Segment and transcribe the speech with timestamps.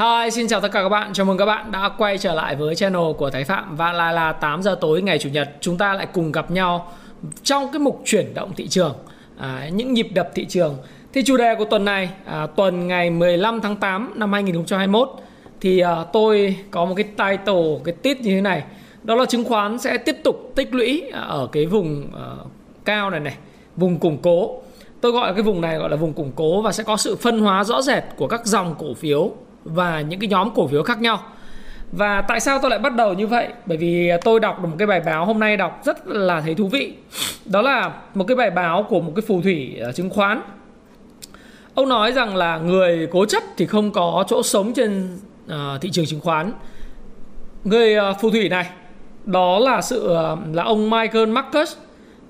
[0.00, 1.12] Hi, xin chào tất cả các bạn.
[1.12, 4.12] Chào mừng các bạn đã quay trở lại với channel của Thái Phạm và là
[4.12, 6.92] là 8 giờ tối ngày chủ nhật chúng ta lại cùng gặp nhau
[7.42, 8.94] trong cái mục chuyển động thị trường,
[9.38, 10.76] à, những nhịp đập thị trường.
[11.12, 15.08] Thì chủ đề của tuần này, à, tuần ngày 15 tháng 8 năm 2021
[15.60, 18.62] thì à, tôi có một cái title, cái tít như thế này.
[19.02, 22.26] Đó là chứng khoán sẽ tiếp tục tích lũy à, ở cái vùng à,
[22.84, 23.34] cao này này,
[23.76, 24.62] vùng củng cố.
[25.00, 27.40] Tôi gọi cái vùng này gọi là vùng củng cố và sẽ có sự phân
[27.40, 29.32] hóa rõ rệt của các dòng cổ phiếu
[29.64, 31.20] và những cái nhóm cổ phiếu khác nhau.
[31.92, 33.48] Và tại sao tôi lại bắt đầu như vậy?
[33.66, 36.54] Bởi vì tôi đọc được một cái bài báo hôm nay đọc rất là thấy
[36.54, 36.94] thú vị.
[37.44, 40.42] Đó là một cái bài báo của một cái phù thủy ờ, chứng khoán.
[41.74, 45.90] Ông nói rằng là người cố chấp thì không có chỗ sống trên uh, thị
[45.90, 46.52] trường chứng khoán.
[47.64, 48.66] Người uh, phù thủy này
[49.24, 51.76] đó là sự uh, là ông Michael Marcus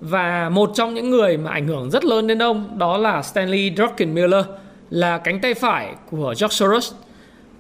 [0.01, 3.73] và một trong những người mà ảnh hưởng rất lớn đến ông đó là Stanley
[3.77, 4.45] Druckenmiller
[4.91, 6.93] là cánh tay phải của George Soros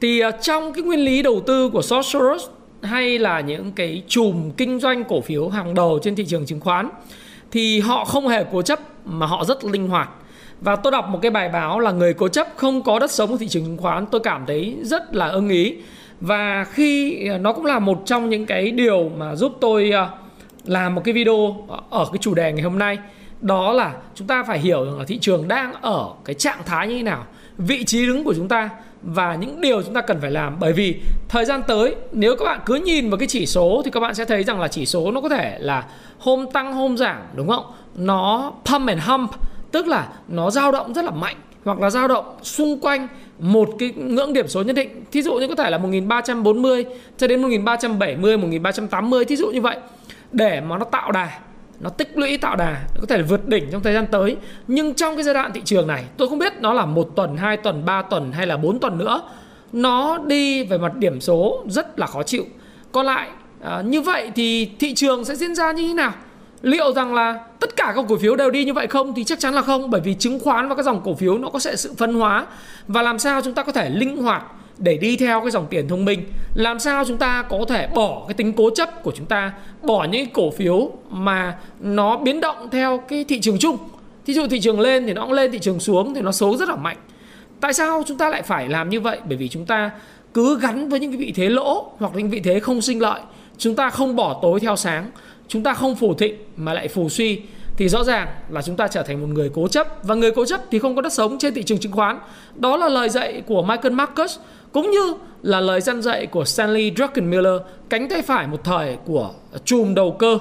[0.00, 2.46] thì à, trong cái nguyên lý đầu tư của George Soros
[2.82, 6.60] hay là những cái chùm kinh doanh cổ phiếu hàng đầu trên thị trường chứng
[6.60, 6.88] khoán,
[7.50, 10.10] thì họ không hề cố chấp mà họ rất linh hoạt.
[10.60, 13.30] Và tôi đọc một cái bài báo là người cố chấp không có đất sống
[13.30, 15.76] ở thị trường chứng khoán, tôi cảm thấy rất là ưng ý.
[16.20, 20.08] Và khi à, nó cũng là một trong những cái điều mà giúp tôi à,
[20.64, 22.98] làm một cái video ở cái chủ đề ngày hôm nay.
[23.40, 26.88] Đó là chúng ta phải hiểu rằng là thị trường đang ở cái trạng thái
[26.88, 27.24] như thế nào,
[27.58, 28.70] vị trí đứng của chúng ta
[29.02, 30.56] và những điều chúng ta cần phải làm.
[30.60, 33.90] Bởi vì thời gian tới, nếu các bạn cứ nhìn vào cái chỉ số thì
[33.90, 35.84] các bạn sẽ thấy rằng là chỉ số nó có thể là
[36.18, 37.64] hôm tăng, hôm giảm, đúng không?
[37.94, 39.30] Nó pump and hump,
[39.72, 43.68] tức là nó dao động rất là mạnh, hoặc là dao động xung quanh một
[43.78, 45.04] cái ngưỡng điểm số nhất định.
[45.12, 46.84] Thí dụ như có thể là 1340
[47.18, 49.76] cho đến 1370 1380 thí dụ như vậy,
[50.32, 51.38] để mà nó tạo đà
[51.80, 54.36] nó tích lũy tạo đà có thể vượt đỉnh trong thời gian tới.
[54.68, 57.36] Nhưng trong cái giai đoạn thị trường này tôi không biết nó là một tuần
[57.36, 59.22] hai tuần ba tuần hay là bốn tuần nữa.
[59.72, 62.44] Nó đi về mặt điểm số rất là khó chịu.
[62.92, 63.28] Còn lại
[63.60, 66.12] à, như vậy thì thị trường sẽ diễn ra như thế nào?
[66.62, 69.38] Liệu rằng là tất cả các cổ phiếu đều đi như vậy không thì chắc
[69.38, 71.76] chắn là không bởi vì chứng khoán và các dòng cổ phiếu nó có sẽ
[71.76, 72.46] sự phân hóa.
[72.88, 74.42] Và làm sao chúng ta có thể linh hoạt
[74.80, 76.24] để đi theo cái dòng tiền thông minh.
[76.54, 79.52] Làm sao chúng ta có thể bỏ cái tính cố chấp của chúng ta,
[79.82, 83.76] bỏ những cổ phiếu mà nó biến động theo cái thị trường chung?
[84.26, 86.56] Thí dụ thị trường lên thì nó cũng lên, thị trường xuống thì nó xấu
[86.56, 86.96] rất là mạnh.
[87.60, 89.18] Tại sao chúng ta lại phải làm như vậy?
[89.28, 89.90] Bởi vì chúng ta
[90.34, 93.20] cứ gắn với những cái vị thế lỗ hoặc những vị thế không sinh lợi.
[93.58, 95.10] Chúng ta không bỏ tối theo sáng.
[95.48, 97.40] Chúng ta không phù thịnh mà lại phù suy.
[97.76, 100.04] Thì rõ ràng là chúng ta trở thành một người cố chấp.
[100.04, 102.18] Và người cố chấp thì không có đất sống trên thị trường chứng khoán.
[102.54, 104.38] Đó là lời dạy của Michael Marcus
[104.72, 109.30] cũng như là lời dân dạy của Stanley Druckenmiller, cánh tay phải một thời của
[109.64, 110.38] chùm đầu cơ.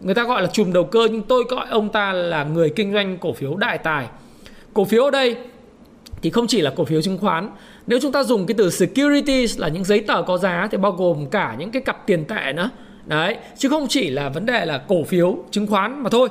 [0.00, 2.92] Người ta gọi là chùm đầu cơ nhưng tôi gọi ông ta là người kinh
[2.92, 4.06] doanh cổ phiếu đại tài.
[4.74, 5.36] Cổ phiếu ở đây
[6.22, 7.50] thì không chỉ là cổ phiếu chứng khoán.
[7.86, 10.92] Nếu chúng ta dùng cái từ securities là những giấy tờ có giá thì bao
[10.92, 12.70] gồm cả những cái cặp tiền tệ nữa.
[13.06, 16.28] Đấy, chứ không chỉ là vấn đề là cổ phiếu chứng khoán mà thôi.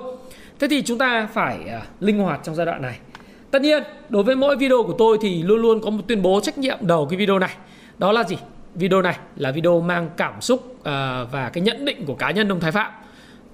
[0.59, 3.00] Thế thì chúng ta phải à, linh hoạt trong giai đoạn này.
[3.51, 6.39] Tất nhiên, đối với mỗi video của tôi thì luôn luôn có một tuyên bố
[6.44, 7.56] trách nhiệm đầu cái video này.
[7.97, 8.38] Đó là gì?
[8.75, 12.51] Video này là video mang cảm xúc à, và cái nhận định của cá nhân
[12.51, 12.91] ông Thái Phạm.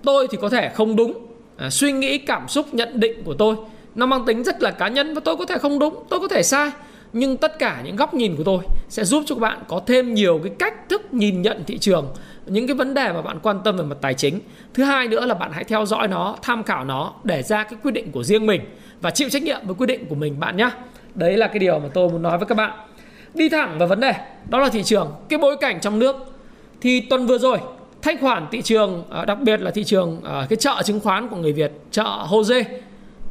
[0.03, 1.27] Tôi thì có thể không đúng,
[1.57, 3.55] à, suy nghĩ cảm xúc nhận định của tôi
[3.95, 6.27] nó mang tính rất là cá nhân và tôi có thể không đúng, tôi có
[6.27, 6.71] thể sai
[7.13, 8.59] nhưng tất cả những góc nhìn của tôi
[8.89, 12.13] sẽ giúp cho các bạn có thêm nhiều cái cách thức nhìn nhận thị trường
[12.45, 14.39] những cái vấn đề mà bạn quan tâm về mặt tài chính
[14.73, 17.79] thứ hai nữa là bạn hãy theo dõi nó tham khảo nó để ra cái
[17.83, 18.61] quyết định của riêng mình
[19.01, 20.69] và chịu trách nhiệm với quyết định của mình bạn nhé
[21.15, 22.71] đấy là cái điều mà tôi muốn nói với các bạn
[23.33, 24.13] đi thẳng vào vấn đề
[24.49, 26.15] đó là thị trường cái bối cảnh trong nước
[26.81, 27.57] thì tuần vừa rồi
[28.01, 31.27] thanh khoản thị trường ờ, đặc biệt là thị trường ờ, cái chợ chứng khoán
[31.27, 32.63] của người Việt chợ Jose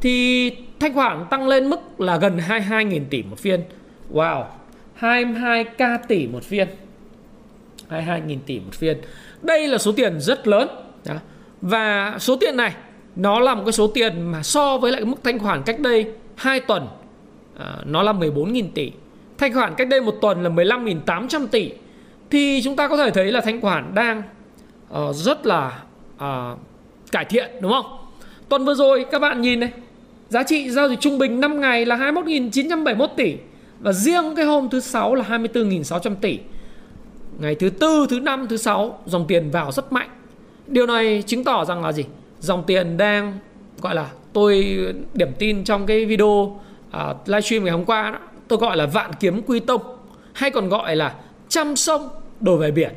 [0.01, 3.63] thì thanh khoản tăng lên mức là gần 22.000 tỷ một phiên.
[4.13, 4.43] Wow,
[4.99, 6.67] 22k tỷ một phiên.
[7.89, 8.97] 22.000 tỷ một phiên.
[9.41, 10.67] Đây là số tiền rất lớn.
[11.61, 12.73] Và số tiền này
[13.17, 15.79] nó là một cái số tiền mà so với lại cái mức thanh khoản cách
[15.79, 16.05] đây
[16.35, 16.87] 2 tuần
[17.57, 18.91] à, nó là 14.000 tỷ.
[19.37, 21.71] Thanh khoản cách đây một tuần là 15.800 tỷ.
[22.29, 24.23] Thì chúng ta có thể thấy là thanh khoản đang
[24.93, 25.83] uh, rất là
[26.15, 26.59] uh,
[27.11, 27.85] cải thiện đúng không?
[28.49, 29.71] Tuần vừa rồi các bạn nhìn này
[30.29, 33.35] Giá trị giao dịch trung bình 5 ngày là 21.971 tỷ
[33.79, 36.39] và riêng cái hôm thứ sáu là 24.600 tỷ
[37.39, 40.09] ngày thứ tư thứ năm thứ sáu dòng tiền vào rất mạnh
[40.67, 42.05] điều này chứng tỏ rằng là gì
[42.47, 43.39] dòng tiền đang
[43.81, 44.77] gọi là tôi
[45.13, 46.57] điểm tin trong cái video uh,
[47.25, 49.81] livestream ngày hôm qua đó, tôi gọi là vạn kiếm quy tông
[50.33, 51.15] hay còn gọi là
[51.49, 52.09] trăm sông
[52.39, 52.91] đổ về biển.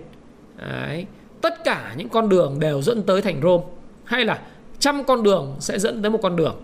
[0.58, 1.06] Đấy.
[1.40, 3.64] tất cả những con đường đều dẫn tới thành Rome
[4.04, 4.38] hay là
[4.78, 6.56] trăm con đường sẽ dẫn tới một con đường.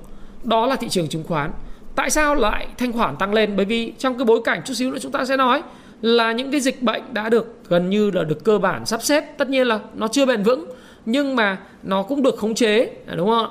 [0.44, 1.50] Đó là thị trường chứng khoán.
[1.94, 3.56] Tại sao lại thanh khoản tăng lên?
[3.56, 5.62] Bởi vì trong cái bối cảnh chút xíu nữa chúng ta sẽ nói
[6.02, 9.38] là những cái dịch bệnh đã được gần như là được cơ bản sắp xếp.
[9.38, 10.64] Tất nhiên là nó chưa bền vững
[11.06, 13.50] nhưng mà nó cũng được khống chế đúng không ạ?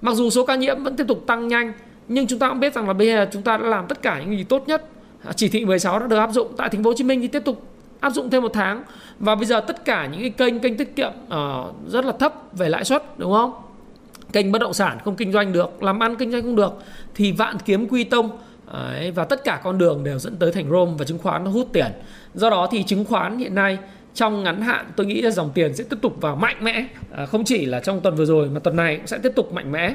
[0.00, 1.72] Mặc dù số ca nhiễm vẫn tiếp tục tăng nhanh
[2.08, 4.20] nhưng chúng ta cũng biết rằng là bây giờ chúng ta đã làm tất cả
[4.20, 4.84] những gì tốt nhất.
[5.36, 7.42] Chỉ thị 16 đã được áp dụng tại thành phố Hồ Chí Minh thì tiếp
[7.44, 7.66] tục
[8.00, 8.82] áp dụng thêm một tháng.
[9.18, 12.34] Và bây giờ tất cả những cái kênh kênh tiết kiệm uh, rất là thấp
[12.52, 13.52] về lãi suất đúng không?
[14.32, 16.72] Kênh bất động sản không kinh doanh được làm ăn kinh doanh không được
[17.14, 18.30] thì vạn kiếm quy tông
[18.72, 21.50] Đấy, và tất cả con đường đều dẫn tới thành Rome và chứng khoán nó
[21.50, 21.92] hút tiền.
[22.34, 23.78] Do đó thì chứng khoán hiện nay
[24.14, 27.26] trong ngắn hạn tôi nghĩ là dòng tiền sẽ tiếp tục vào mạnh mẽ à,
[27.26, 29.72] không chỉ là trong tuần vừa rồi mà tuần này cũng sẽ tiếp tục mạnh
[29.72, 29.94] mẽ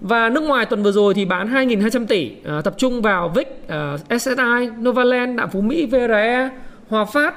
[0.00, 3.46] và nước ngoài tuần vừa rồi thì bán 2.200 tỷ à, tập trung vào VIX,
[3.68, 6.50] à, SSI, Novaland, Đạm Phú Mỹ, VRE,
[6.88, 7.34] Hòa Phát,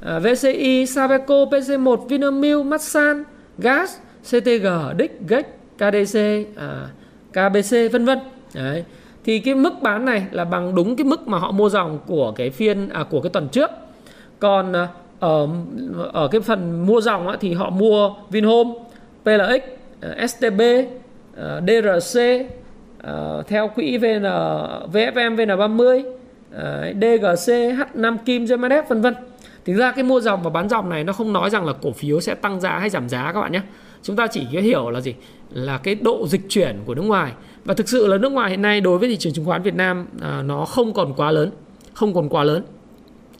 [0.00, 3.24] à, VCI, Sabeco, PC1, Vinamilk, Masan,
[3.58, 4.66] Gas, CTG,
[4.98, 5.46] DIC, GEC,
[5.78, 6.18] KDC,
[6.56, 6.88] à,
[7.32, 8.18] KBC vân vân.
[8.54, 8.84] Đấy.
[9.24, 12.32] Thì cái mức bán này là bằng đúng cái mức mà họ mua dòng của
[12.32, 13.70] cái phiên à, của cái tuần trước.
[14.38, 14.88] Còn à,
[15.20, 15.48] ở
[16.12, 18.70] ở cái phần mua dòng á, thì họ mua Vinhome,
[19.22, 19.62] PLX,
[20.00, 20.60] ờ, STB,
[21.36, 22.46] ờ, DRC
[23.48, 24.22] theo quỹ VN
[24.92, 26.02] VFM VN30,
[26.94, 29.14] DGC, H5 Kim, GMDF vân vân.
[29.64, 31.92] Thực ra cái mua dòng và bán dòng này nó không nói rằng là cổ
[31.92, 33.62] phiếu sẽ tăng giá hay giảm giá các bạn nhé.
[34.02, 35.14] Chúng ta chỉ hiểu là gì?
[35.50, 37.32] Là cái độ dịch chuyển của nước ngoài.
[37.64, 39.74] Và thực sự là nước ngoài hiện nay đối với thị trường chứng khoán Việt
[39.74, 41.50] Nam à, nó không còn quá lớn
[41.94, 42.62] không còn quá lớn.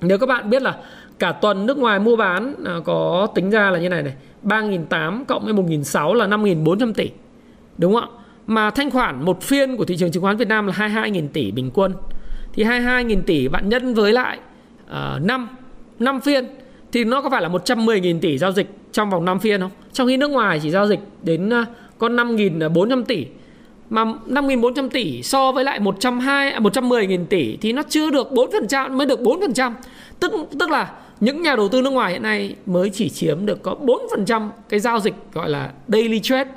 [0.01, 0.77] Nếu các bạn biết là
[1.21, 4.15] cả tuần nước ngoài mua bán à, có tính ra là như này này
[4.45, 7.11] 3.800 cộng với 1.600 là 5.400 tỷ
[7.79, 8.09] đúng không ạ
[8.47, 11.51] mà thanh khoản một phiên của thị trường chứng khoán Việt Nam là 22.000 tỷ
[11.51, 11.95] bình quân
[12.53, 14.39] thì 22.000 tỷ bạn nhân với lại
[14.85, 15.49] uh, 5
[15.99, 16.47] 5 phiên
[16.93, 19.71] thì nó có phải là 110.000 tỷ giao dịch trong vòng 5 phiên không?
[19.93, 21.69] Trong khi nước ngoài chỉ giao dịch đến uh,
[21.99, 23.27] con 5.400 tỷ
[23.91, 28.97] mà 5.400 tỷ so với lại 120 110.000 à, tỷ thì nó chưa được 4%
[28.97, 29.73] mới được 4%.
[30.21, 30.91] Tức tức là
[31.21, 33.77] những nhà đầu tư nước ngoài hiện nay mới chỉ chiếm được có
[34.19, 36.51] 4% cái giao dịch gọi là daily trade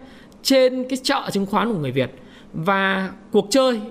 [0.44, 2.12] trên cái chợ chứng khoán của người Việt.
[2.54, 3.81] Và cuộc chơi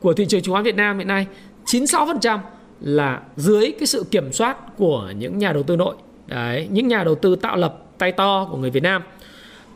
[0.00, 1.26] của thị trường chứng khoán Việt Nam hiện nay
[1.66, 2.38] 96%
[2.80, 5.94] là dưới cái sự kiểm soát của những nhà đầu tư nội
[6.26, 9.02] đấy, những nhà đầu tư tạo lập, tay to của người Việt Nam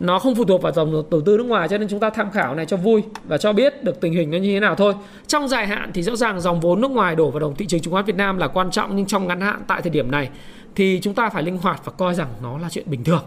[0.03, 2.31] nó không phụ thuộc vào dòng đầu tư nước ngoài cho nên chúng ta tham
[2.31, 4.95] khảo này cho vui và cho biết được tình hình nó như thế nào thôi.
[5.27, 7.81] Trong dài hạn thì rõ ràng dòng vốn nước ngoài đổ vào đồng thị trường
[7.81, 10.29] chứng khoán Việt Nam là quan trọng nhưng trong ngắn hạn tại thời điểm này
[10.75, 13.23] thì chúng ta phải linh hoạt và coi rằng nó là chuyện bình thường.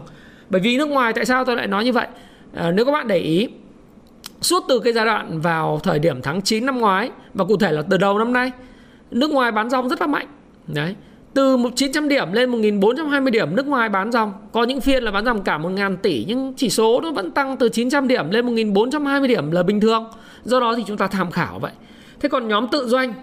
[0.50, 2.06] Bởi vì nước ngoài tại sao tôi lại nói như vậy?
[2.54, 3.48] À, nếu các bạn để ý
[4.40, 7.72] suốt từ cái giai đoạn vào thời điểm tháng 9 năm ngoái và cụ thể
[7.72, 8.50] là từ đầu năm nay
[9.10, 10.26] nước ngoài bán dòng rất là mạnh.
[10.66, 10.94] Đấy
[11.36, 14.32] từ 900 điểm lên 1420 điểm nước ngoài bán dòng.
[14.52, 17.56] Có những phiên là bán dòng cả 1.000 tỷ nhưng chỉ số nó vẫn tăng
[17.56, 20.04] từ 900 điểm lên 1420 điểm là bình thường.
[20.44, 21.72] Do đó thì chúng ta tham khảo vậy.
[22.20, 23.14] Thế còn nhóm tự doanh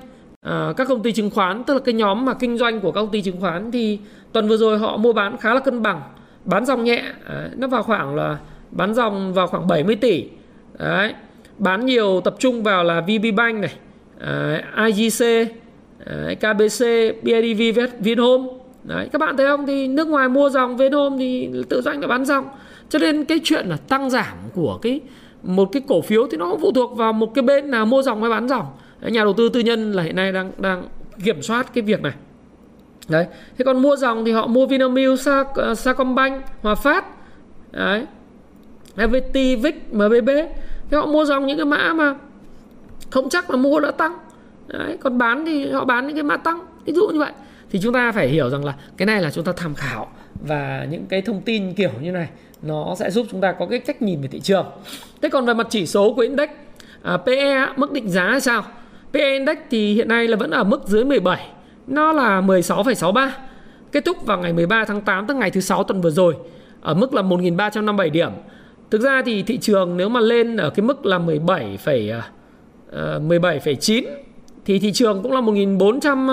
[0.42, 3.02] à, các công ty chứng khoán tức là cái nhóm mà kinh doanh của các
[3.02, 4.00] công ty chứng khoán thì
[4.32, 6.02] tuần vừa rồi họ mua bán khá là cân bằng
[6.46, 8.38] bán dòng nhẹ à, nó vào khoảng là
[8.72, 10.26] bán dòng vào khoảng 70 tỷ
[10.80, 11.14] đấy.
[11.58, 13.74] Bán nhiều tập trung vào là VB Bank này
[14.20, 15.24] à, IGC
[16.06, 16.86] Đấy, KBC,
[17.24, 18.44] BIDV, Vinhome.
[18.84, 19.66] Đấy, các bạn thấy không?
[19.66, 22.46] Thì nước ngoài mua dòng Vinhome thì tự doanh đã bán dòng.
[22.90, 25.02] Cho nên cái chuyện là tăng giảm của cái
[25.44, 28.02] một cái cổ phiếu thì nó cũng phụ thuộc vào một cái bên nào mua
[28.02, 28.66] dòng hay bán dòng.
[29.00, 30.84] Đấy, nhà đầu tư tư nhân là hiện nay đang đang
[31.24, 32.14] kiểm soát cái việc này.
[33.10, 33.26] Đấy
[33.58, 37.06] thế còn mua dòng thì họ mua Vinamilk, Sa, ờ, Sacombank, Hòa Phát.
[37.72, 38.06] Đấy
[38.96, 40.30] FPT, VIX, MBB
[40.90, 42.16] thế họ mua dòng những cái mã mà
[43.10, 44.14] không chắc là mua đã tăng.
[44.68, 47.32] Đấy, còn bán thì họ bán những cái mã tăng ví dụ như vậy.
[47.72, 50.12] Thì chúng ta phải hiểu rằng là cái này là chúng ta tham khảo
[50.48, 52.30] và những cái thông tin kiểu như này
[52.62, 54.66] nó sẽ giúp chúng ta có cái cách nhìn về thị trường.
[55.22, 56.50] Thế còn về mặt chỉ số của index
[57.04, 58.64] à, PE mức định giá là sao?
[59.14, 61.48] PE index thì hiện nay là vẫn ở mức dưới 17
[61.88, 63.30] nó là 16,63
[63.92, 66.36] kết thúc vào ngày 13 tháng 8 tức ngày thứ sáu tuần vừa rồi
[66.82, 68.32] ở mức là 1.357 điểm.
[68.92, 71.78] Thực ra thì thị trường nếu mà lên ở cái mức là 17,
[72.90, 74.04] uh, 17,9
[74.66, 76.28] thì thị trường cũng là 1400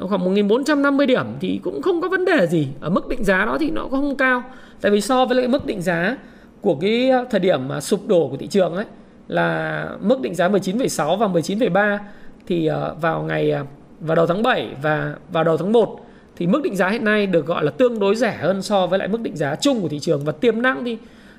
[0.00, 2.68] khoảng 1450 điểm thì cũng không có vấn đề gì.
[2.80, 4.42] Ở mức định giá đó thì nó cũng không cao.
[4.80, 6.16] Tại vì so với lại mức định giá
[6.60, 8.84] của cái thời điểm mà sụp đổ của thị trường ấy
[9.28, 11.98] là mức định giá 19,6 và 19,3
[12.46, 13.64] thì ờ, vào ngày ờ,
[14.00, 16.00] vào đầu tháng 7 và vào đầu tháng 1
[16.36, 18.98] thì mức định giá hiện nay được gọi là tương đối rẻ hơn so với
[18.98, 20.24] lại mức định giá chung của thị trường.
[20.24, 20.98] Và tiềm năng thì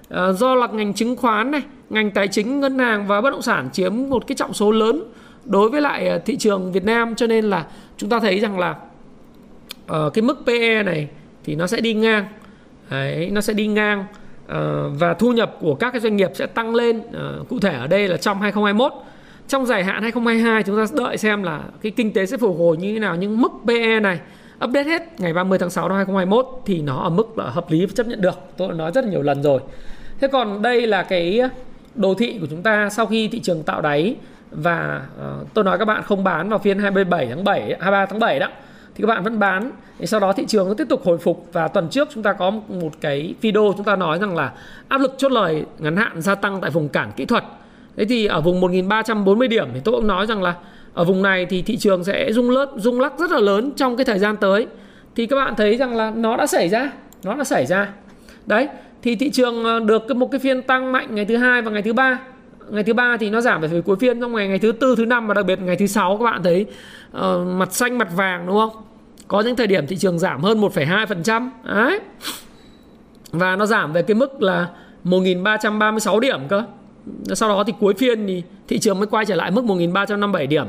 [0.09, 3.41] ờ, do là ngành chứng khoán này, ngành tài chính, ngân hàng và bất động
[3.41, 5.03] sản chiếm một cái trọng số lớn
[5.45, 7.65] đối với lại ờ, thị trường Việt Nam cho nên là
[7.97, 8.75] chúng ta thấy rằng là
[9.91, 11.07] uh, cái mức PE này
[11.43, 12.25] thì nó sẽ đi ngang.
[12.89, 14.05] Đấy, nó sẽ đi ngang
[14.45, 14.51] uh,
[14.99, 16.97] và thu nhập của các cái doanh nghiệp sẽ tăng lên.
[16.97, 18.93] Uh, cụ thể ở đây là trong 2021
[19.47, 22.77] trong dài hạn 2022 chúng ta đợi xem là cái kinh tế sẽ phục hồi
[22.77, 23.15] như thế nào.
[23.15, 24.19] Nhưng mức PE này
[24.65, 27.85] update hết ngày 30 tháng 6 năm 2021 thì nó ở mức là hợp lý
[27.85, 28.35] và chấp nhận được.
[28.57, 29.61] Tôi đã nói rất nhiều lần rồi.
[30.19, 31.41] Thế còn đây là cái
[31.95, 34.15] đồ thị của chúng ta sau khi thị trường tạo đáy
[34.55, 35.01] và
[35.41, 38.39] uh, tôi nói các bạn không bán vào phiên 27 tháng 7 23 tháng 7
[38.39, 38.47] đó
[38.95, 39.71] thì các bạn vẫn bán.
[39.99, 42.33] Thì sau đó thị trường nó tiếp tục hồi phục và tuần trước chúng ta
[42.33, 44.51] có một cái video chúng ta nói rằng là
[44.87, 47.43] áp lực chốt lời ngắn hạn gia tăng tại vùng cản kỹ thuật.
[47.97, 50.55] Thế thì ở vùng 1340 điểm thì tôi cũng nói rằng là
[50.93, 53.97] ở vùng này thì thị trường sẽ rung lớp rung lắc rất là lớn trong
[53.97, 54.67] cái thời gian tới.
[55.15, 56.91] Thì các bạn thấy rằng là nó đã xảy ra
[57.23, 57.89] nó đã xảy ra.
[58.45, 58.67] Đấy
[59.01, 61.81] thì thị trường ờ, được một cái phiên tăng mạnh ngày thứ hai và ngày
[61.81, 62.19] thứ ba
[62.69, 64.95] ngày thứ ba thì nó giảm về phía cuối phiên trong ngày ngày thứ tư
[64.97, 66.65] thứ năm và đặc biệt ngày thứ sáu các bạn thấy
[67.17, 68.83] uh, mặt xanh mặt vàng đúng không?
[69.27, 71.99] Có những thời điểm thị trường giảm hơn 1,2% đấy.
[73.31, 74.69] Và nó giảm về cái mức là
[75.05, 76.63] 1.336 điểm cơ.
[77.33, 80.65] Sau đó thì cuối phiên thì thị trường mới quay trở lại mức 1.357 điểm.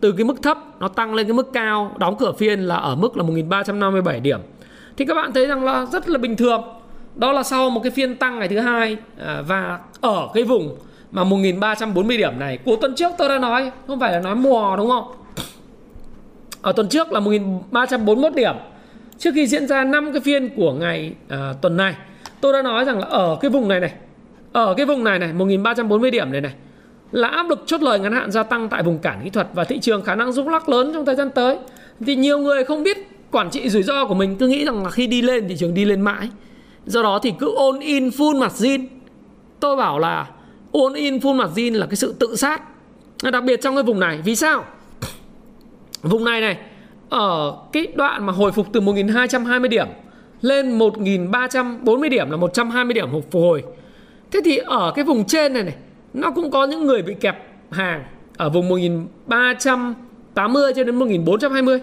[0.00, 2.94] Từ cái mức thấp nó tăng lên cái mức cao đóng cửa phiên là ở
[2.96, 4.40] mức là 1.357 điểm.
[4.96, 6.62] Thì các bạn thấy rằng là rất là bình thường.
[7.14, 10.76] Đó là sau một cái phiên tăng ngày thứ hai à, và ở cái vùng
[11.12, 14.76] mà 1340 điểm này của tuần trước tôi đã nói không phải là nói mùa
[14.76, 15.12] đúng không?
[16.62, 18.54] Ở tuần trước là 1341 điểm.
[19.18, 21.94] Trước khi diễn ra 5 cái phiên của ngày à, tuần này
[22.40, 23.92] tôi đã nói rằng là ở cái vùng này này
[24.52, 26.52] ở cái vùng này này 1340 điểm này này
[27.12, 29.64] là áp lực chốt lời ngắn hạn gia tăng tại vùng cản kỹ thuật và
[29.64, 31.58] thị trường khả năng rung lắc lớn trong thời gian tới.
[32.06, 32.98] Thì nhiều người không biết
[33.30, 35.74] quản trị rủi ro của mình cứ nghĩ rằng là khi đi lên thị trường
[35.74, 36.28] đi lên mãi.
[36.86, 38.86] Do đó thì cứ ôn in full margin
[39.60, 40.26] tôi bảo là
[40.72, 42.62] ôn in full margin là cái sự tự sát.
[43.32, 44.64] Đặc biệt trong cái vùng này vì sao?
[46.02, 46.58] Vùng này này
[47.08, 49.86] ở cái đoạn mà hồi phục từ 1220 điểm
[50.40, 53.64] lên 1340 điểm là 120 điểm phục hồi.
[54.30, 55.74] Thế thì ở cái vùng trên này này
[56.14, 58.04] nó cũng có những người bị kẹp hàng
[58.36, 61.80] ở vùng 1380 cho đến 1420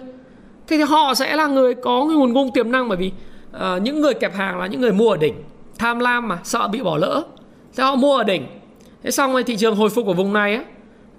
[0.68, 3.12] thế thì họ sẽ là người có cái nguồn cung tiềm năng bởi vì
[3.56, 5.34] uh, những người kẹp hàng là những người mua ở đỉnh.
[5.78, 7.22] Tham lam mà sợ bị bỏ lỡ.
[7.76, 8.46] Thế họ mua ở đỉnh
[9.08, 10.64] thế xong rồi thị trường hồi phục của vùng này á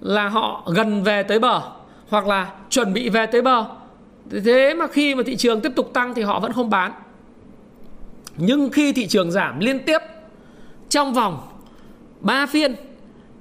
[0.00, 1.62] là họ gần về tới bờ,
[2.08, 3.64] hoặc là chuẩn bị về tới bờ.
[4.44, 6.92] Thế mà khi mà thị trường tiếp tục tăng thì họ vẫn không bán.
[8.36, 9.98] Nhưng khi thị trường giảm liên tiếp,
[10.88, 11.38] trong vòng
[12.20, 12.74] 3 phiên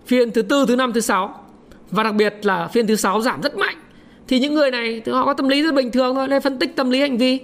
[0.05, 1.43] phiên thứ tư, thứ năm, thứ sáu,
[1.91, 3.77] và đặc biệt là phiên thứ sáu giảm rất mạnh,
[4.27, 6.59] thì những người này, thì họ có tâm lý rất bình thường thôi, nên phân
[6.59, 7.39] tích tâm lý hành vi.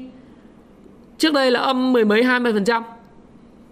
[1.17, 2.83] Trước đây là âm mười mấy, hai mươi phần trăm,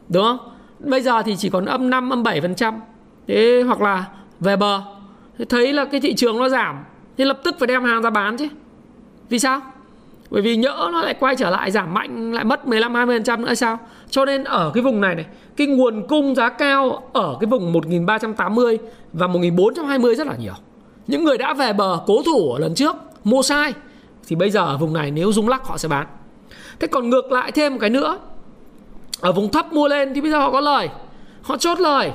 [0.10, 0.38] đúng không?
[0.80, 2.82] Bây giờ thì chỉ còn âm 5 âm 7 phần trăm
[3.28, 4.06] thế hoặc là
[4.40, 4.82] về bờ.
[5.50, 6.84] Thấy là cái thị trường nó giảm
[7.18, 8.48] thì lập tức phải đem hàng ra bán chứ.
[9.30, 9.62] Vì sao?
[10.30, 13.54] Bởi vì nhỡ nó lại quay trở lại giảm mạnh, lại mất 15 20% nữa
[13.54, 13.80] sao?
[14.10, 15.26] Cho nên ở cái vùng này này,
[15.58, 18.78] cái nguồn cung giá cao ở cái vùng 1380
[19.14, 20.54] và 1420 rất là nhiều.
[21.08, 23.74] Những người đã về bờ cố thủ ở lần trước, mua sai,
[24.28, 26.08] thì bây giờ ở vùng này nếu rung lắc họ sẽ bán.
[26.80, 28.20] Thế còn ngược lại thêm một cái nữa.
[29.20, 30.90] Ở vùng thấp mua lên thì bây giờ họ có lời.
[31.42, 32.12] Họ chốt lời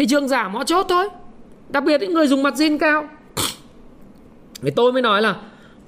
[0.00, 1.08] thị trường giảm họ chốt thôi.
[1.68, 3.08] Đặc biệt những người dùng mặt zin cao.
[4.62, 5.36] Thì tôi mới nói là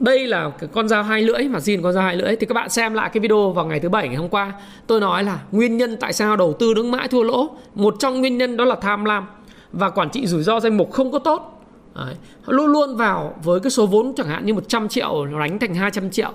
[0.00, 2.36] đây là cái con dao hai lưỡi mà zin con dao hai lưỡi.
[2.36, 4.52] Thì các bạn xem lại cái video vào ngày thứ bảy, ngày hôm qua.
[4.86, 7.56] Tôi nói là nguyên nhân tại sao đầu tư đứng mãi thua lỗ.
[7.74, 9.26] Một trong nguyên nhân đó là tham lam
[9.72, 11.64] và quản trị rủi ro danh mục không có tốt.
[11.94, 12.14] Đấy.
[12.46, 15.74] luôn luôn vào với cái số vốn chẳng hạn như 100 triệu nó đánh thành
[15.74, 16.30] 200 triệu.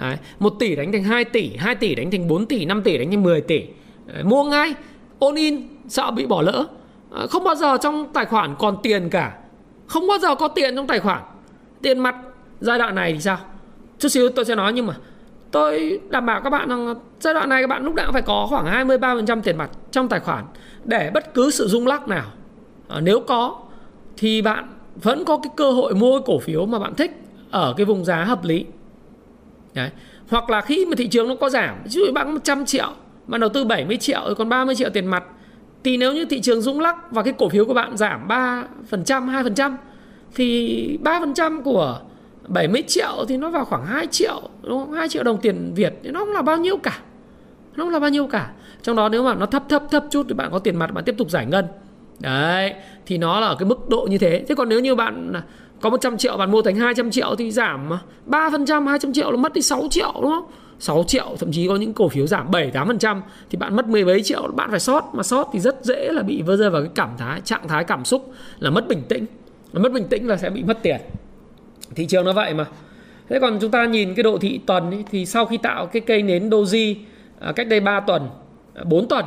[0.00, 0.16] Đấy.
[0.38, 3.10] 1 tỷ đánh thành 2 tỷ 2 tỷ đánh thành 4 tỷ 5 tỷ đánh
[3.10, 3.62] thành 10 tỷ.
[4.06, 4.24] Đấy.
[4.24, 4.74] mua ngay
[5.18, 6.66] ôn in, sợ bị bỏ lỡ.
[7.12, 9.32] Ờ, không bao giờ trong tài khoản còn tiền cả.
[9.86, 11.22] Không bao giờ có tiền trong tài khoản.
[11.82, 12.16] Tiền mặt
[12.60, 13.38] giai đoạn này thì sao?
[13.98, 14.94] Chút xíu tôi sẽ nói nhưng mà
[15.50, 18.22] tôi đảm bảo các bạn rằng giai đoạn này các bạn lúc nào cũng phải
[18.22, 20.44] có khoảng 23% tiền mặt trong tài khoản
[20.84, 22.24] để bất cứ sự rung lắc nào.
[22.88, 23.56] À, nếu có
[24.16, 24.68] thì bạn
[25.02, 27.10] vẫn có cái cơ hội mua cổ phiếu mà bạn thích
[27.50, 28.66] ở cái vùng giá hợp lý.
[29.74, 29.90] Đấy.
[30.30, 32.88] hoặc là khi mà thị trường nó có giảm ví dụ bạn có 100 triệu
[33.26, 35.24] bạn đầu tư 70 triệu rồi còn 30 triệu tiền mặt
[35.84, 38.64] thì nếu như thị trường rung lắc và cái cổ phiếu của bạn giảm 3%
[38.90, 39.76] 2%
[40.34, 42.00] thì 3% của
[42.48, 44.92] 70 triệu thì nó vào khoảng 2 triệu, đúng không?
[44.92, 46.98] 2 triệu đồng tiền Việt thì nó không là bao nhiêu cả.
[47.76, 48.50] Nó không là bao nhiêu cả.
[48.82, 51.04] Trong đó nếu mà nó thấp thấp thấp chút thì bạn có tiền mặt, bạn
[51.04, 51.64] tiếp tục giải ngân.
[52.18, 52.74] Đấy,
[53.06, 54.44] thì nó là ở cái mức độ như thế.
[54.48, 55.32] Thế còn nếu như bạn
[55.80, 57.90] có 100 triệu, bạn mua thành 200 triệu thì giảm
[58.26, 60.44] 3% 200 triệu là mất đi 6 triệu, đúng không?
[60.82, 63.20] 6 triệu thậm chí có những cổ phiếu giảm 7 8%
[63.50, 65.14] thì bạn mất mười mấy triệu bạn phải sót.
[65.14, 67.84] Mà sót thì rất dễ là bị vơ rơi vào cái cảm thái trạng thái
[67.84, 69.24] cảm xúc là mất bình tĩnh.
[69.72, 71.00] Mất bình tĩnh là sẽ bị mất tiền.
[71.94, 72.64] Thị trường nó vậy mà.
[73.28, 76.00] Thế còn chúng ta nhìn cái độ thị tuần ấy, thì sau khi tạo cái
[76.00, 76.94] cây nến doji
[77.40, 78.28] à, cách đây 3 tuần
[78.74, 79.24] à, 4 tuần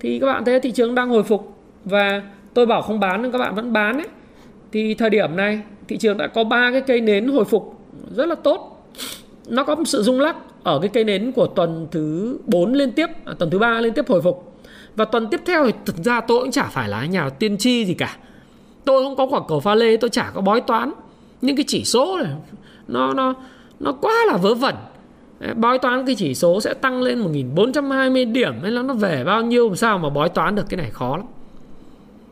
[0.00, 1.56] thì các bạn thấy thị trường đang hồi phục.
[1.84, 2.22] Và
[2.54, 4.08] tôi bảo không bán nhưng các bạn vẫn bán ấy.
[4.72, 8.28] Thì thời điểm này thị trường đã có ba cái cây nến hồi phục rất
[8.28, 8.90] là tốt.
[9.48, 12.92] Nó có một sự rung lắc ở cái cây nến của tuần thứ 4 liên
[12.92, 14.52] tiếp à, tuần thứ ba liên tiếp hồi phục.
[14.96, 17.84] Và tuần tiếp theo thì thực ra tôi cũng chả phải là nhà tiên tri
[17.84, 18.16] gì cả.
[18.84, 20.92] Tôi không có quả cầu pha lê tôi chả có bói toán.
[21.42, 22.32] Những cái chỉ số này
[22.88, 23.34] nó nó
[23.80, 24.74] nó quá là vớ vẩn.
[25.56, 29.42] Bói toán cái chỉ số sẽ tăng lên 1420 điểm hay là nó về bao
[29.42, 31.26] nhiêu sao mà bói toán được cái này khó lắm.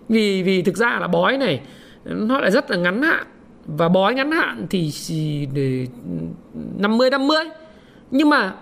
[0.09, 1.61] Vì vì thực ra là bói này
[2.05, 3.27] nó lại rất là ngắn hạn.
[3.67, 4.93] Và bói ngắn hạn thì
[5.55, 5.87] để
[6.79, 7.39] 50 50
[8.13, 8.55] nhưng mà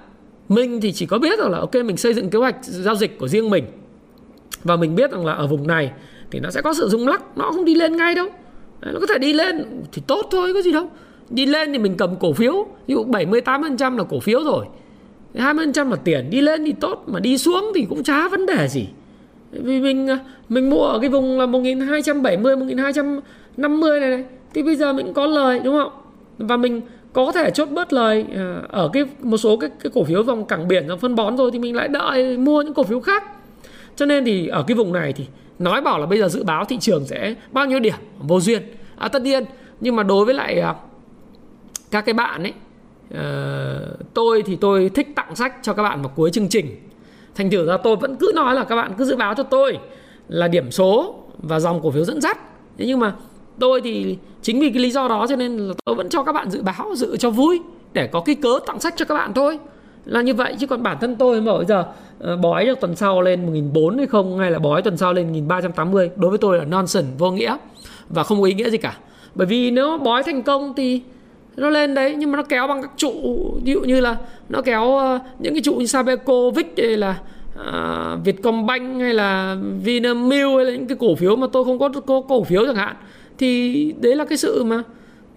[0.49, 3.19] mình thì chỉ có biết rằng là, ok, mình xây dựng kế hoạch giao dịch
[3.19, 3.65] của riêng mình.
[4.65, 5.93] Và mình biết rằng là ở vùng này
[6.31, 8.27] thì nó sẽ có sự rung lắc, nó không đi lên ngay đâu.
[8.83, 10.91] Nó có thể đi lên thì tốt thôi, có gì đâu.
[11.31, 14.67] Đi lên thì mình cầm cổ phiếu, ví dụ 78% là cổ phiếu rồi.
[15.35, 18.69] 20% là tiền, đi lên thì tốt, mà đi xuống thì cũng chả vấn đề
[18.69, 18.89] gì.
[19.53, 20.09] Vì mình
[20.49, 25.27] mình mua ở cái vùng là 1270 1250 này này, thì bây giờ mình có
[25.27, 25.93] lời, đúng không?
[26.39, 26.81] Và mình
[27.13, 28.25] có thể chốt bớt lời.
[28.35, 31.37] Ờ, ở cái một số cái, cái cổ phiếu vòng cảng biển dòng phân bón
[31.37, 33.25] rồi thì mình lại đợi mua những cổ phiếu khác.
[33.97, 35.27] Cho nên thì ở cái vùng này thì
[35.59, 37.95] nói bảo là bây giờ dự báo thị trường sẽ bao nhiêu điểm?
[38.19, 38.63] Vô duyên.
[38.97, 39.45] À, tất nhiên.
[39.81, 40.75] Nhưng mà đối với lại à,
[41.91, 42.53] các cái bạn ấy
[43.15, 46.77] uh, tôi thì tôi thích tặng sách cho các bạn vào cuối chương trình.
[47.35, 49.79] Thành thử ra tôi vẫn cứ nói là các bạn cứ dự báo cho tôi
[50.29, 52.39] là điểm số và dòng cổ phiếu dẫn dắt.
[52.79, 53.15] Thế nhưng mà
[53.61, 56.33] tôi thì chính vì cái lý do đó cho nên là tôi vẫn cho các
[56.33, 57.61] bạn dự báo dự cho vui
[57.93, 59.59] để có cái cớ tặng sách cho các bạn thôi.
[60.05, 61.85] Là như vậy chứ còn bản thân tôi mà bây giờ
[62.19, 65.27] ờ, bói cho tuần sau lên 1004 hay không hay là bói tuần sau lên
[65.27, 67.57] 1380 đối với tôi là nonsense vô nghĩa
[68.09, 68.97] và không có ý nghĩa gì cả.
[69.35, 71.03] Bởi vì nếu bói thành công thì
[71.57, 73.13] nó lên đấy nhưng mà nó kéo bằng các trụ
[73.65, 74.17] ví dụ như là
[74.49, 77.17] nó kéo ờ, những cái trụ như Sabeco, Vic hay là
[77.61, 81.89] uh, Vietcombank hay là Vinamilk hay là những cái cổ phiếu mà tôi không có,
[82.07, 82.97] có cổ phiếu chẳng hạn
[83.41, 84.83] thì đấy là cái sự mà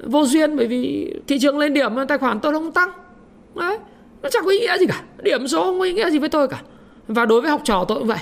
[0.04, 2.90] vô duyên, bởi vì thị trường lên điểm tài khoản tôi không tăng.
[3.56, 3.78] Đấy,
[4.22, 5.04] nó chẳng có ý nghĩa gì cả.
[5.22, 6.62] Điểm số không có ý nghĩa gì với tôi cả.
[7.08, 8.18] Và đối với học trò tôi cũng vậy.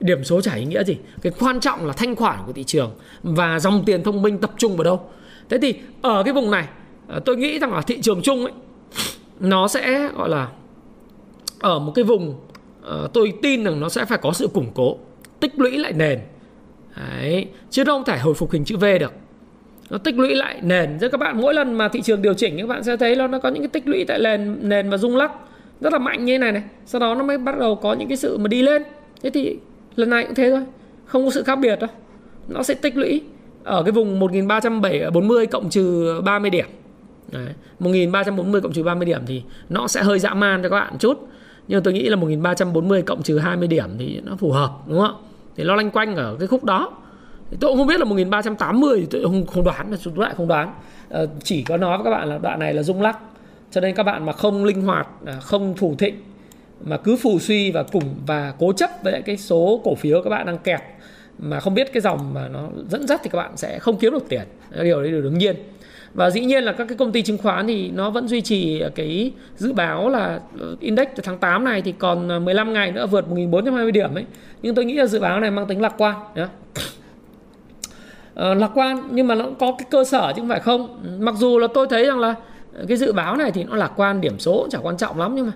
[0.00, 0.96] Điểm số chả ý nghĩa gì.
[1.22, 2.90] Cái quan trọng là thanh khoản của thị trường
[3.22, 5.00] và dòng tiền thông minh tập trung vào đâu.
[5.48, 6.68] Thế thì ở cái vùng này
[7.08, 8.52] ờ, tôi nghĩ rằng là thị trường chung ấy,
[9.40, 10.48] nó sẽ, gọi là,
[11.60, 12.34] ở một cái vùng
[12.82, 14.98] ờ, tôi tin rằng nó sẽ phải có sự củng cố,
[15.40, 16.18] tích lũy lại nền.
[16.96, 17.46] Đấy.
[17.70, 19.12] chứ không thể hồi phục hình chữ V được
[19.90, 20.98] nó tích lũy lại nền.
[21.00, 23.26] Chứ các bạn mỗi lần mà thị trường điều chỉnh, các bạn sẽ thấy là
[23.26, 25.32] nó có những cái tích lũy tại nền nền và rung lắc
[25.80, 26.62] rất là mạnh như thế này này.
[26.86, 28.82] Sau đó nó mới bắt đầu có những cái sự mà đi lên.
[29.22, 29.56] Thế thì
[29.96, 30.64] lần này cũng thế thôi.
[31.04, 31.90] Không có sự khác biệt đâu.
[32.48, 33.22] Nó sẽ tích lũy
[33.64, 36.66] ở cái vùng 1340 cộng trừ 30 điểm.
[37.32, 37.48] Đấy.
[37.78, 41.28] 1340 cộng trừ 30 điểm thì nó sẽ hơi dã man cho các bạn chút.
[41.68, 45.14] Nhưng tôi nghĩ là 1340 cộng trừ 20 điểm thì nó phù hợp, đúng không
[45.56, 46.92] thì nó lanh quanh ở cái khúc đó
[47.60, 50.48] tôi cũng không biết là 1380 thì tôi không, không đoán là chúng lại không
[50.48, 50.74] đoán.
[51.10, 53.18] À, chỉ có nói với các bạn là đoạn này là rung lắc.
[53.70, 56.14] Cho nên các bạn mà không linh hoạt à, không thủ thịnh
[56.84, 60.22] mà cứ phù suy và cùng và cố chấp với lại cái số cổ phiếu
[60.22, 60.80] các bạn đang kẹt
[61.38, 64.12] mà không biết cái dòng mà nó dẫn dắt thì các bạn sẽ không kiếm
[64.12, 64.42] được tiền.
[64.82, 65.56] Điều đấy là đương nhiên.
[66.14, 68.82] Và dĩ nhiên là các cái công ty chứng khoán thì nó vẫn duy trì
[68.94, 73.06] cái dự báo là ờ, index tháng 8 này thì còn à, 15 ngày nữa
[73.06, 74.24] vượt 1420 điểm ấy.
[74.62, 76.46] Nhưng tôi nghĩ là dự báo này mang tính lạc quan nhé
[78.34, 81.00] uh, lạc quan nhưng mà nó cũng có cái cơ sở chứ không phải không.
[81.18, 82.34] Mặc dù là tôi thấy rằng là
[82.88, 85.46] cái dự báo này thì nó lạc quan điểm số chẳng quan trọng lắm nhưng
[85.46, 85.52] mà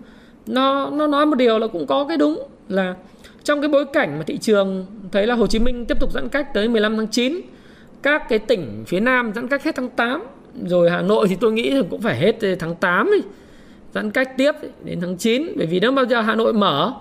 [0.47, 2.95] nó nó nói một điều là cũng có cái đúng là
[3.45, 6.29] trong cái bối cảnh mà thị trường thấy là Hồ Chí Minh tiếp tục giãn
[6.29, 7.41] cách tới 15 tháng 9
[8.03, 10.23] các cái tỉnh phía Nam giãn cách hết tháng 8
[10.67, 13.29] rồi Hà Nội thì tôi nghĩ là cũng phải hết tháng 8 đi
[13.95, 14.53] giãn cách tiếp
[14.85, 16.93] đến tháng 9 bởi vì nếu bao giờ Hà Nội mở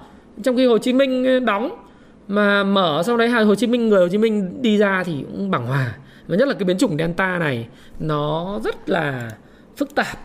[0.44, 1.72] trong khi Hồ Chí Minh đóng
[2.28, 5.52] mà mở sau đấy Hồ Chí Minh người Hồ Chí Minh đi ra thì cũng
[5.52, 5.98] bằng hòa.
[6.28, 7.68] Và nhất là cái biến chủng Delta này
[8.00, 9.32] nó rất là
[9.78, 10.18] phức tạp.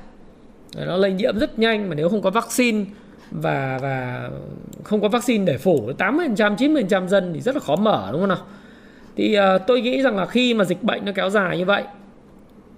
[0.77, 2.85] Nó lây nhiễm rất nhanh mà nếu không có vaccine
[3.31, 4.29] và và
[4.85, 8.29] không có vaccine để phủ 80% 90% dân thì rất là khó mở đúng không
[8.29, 8.47] nào?
[9.17, 11.85] Thì uh, tôi nghĩ rằng là khi mà dịch bệnh nó kéo dài như vậy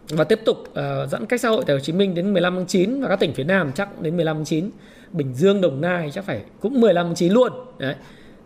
[0.09, 2.67] và tiếp tục uh, giãn cách xã hội tại Hồ Chí Minh đến 15 tháng
[2.67, 4.71] 9 và các tỉnh phía Nam chắc đến 15 tháng 9
[5.13, 7.53] Bình Dương, Đồng Nai chắc phải cũng 15 tháng 9 luôn.
[7.79, 7.95] Đấy.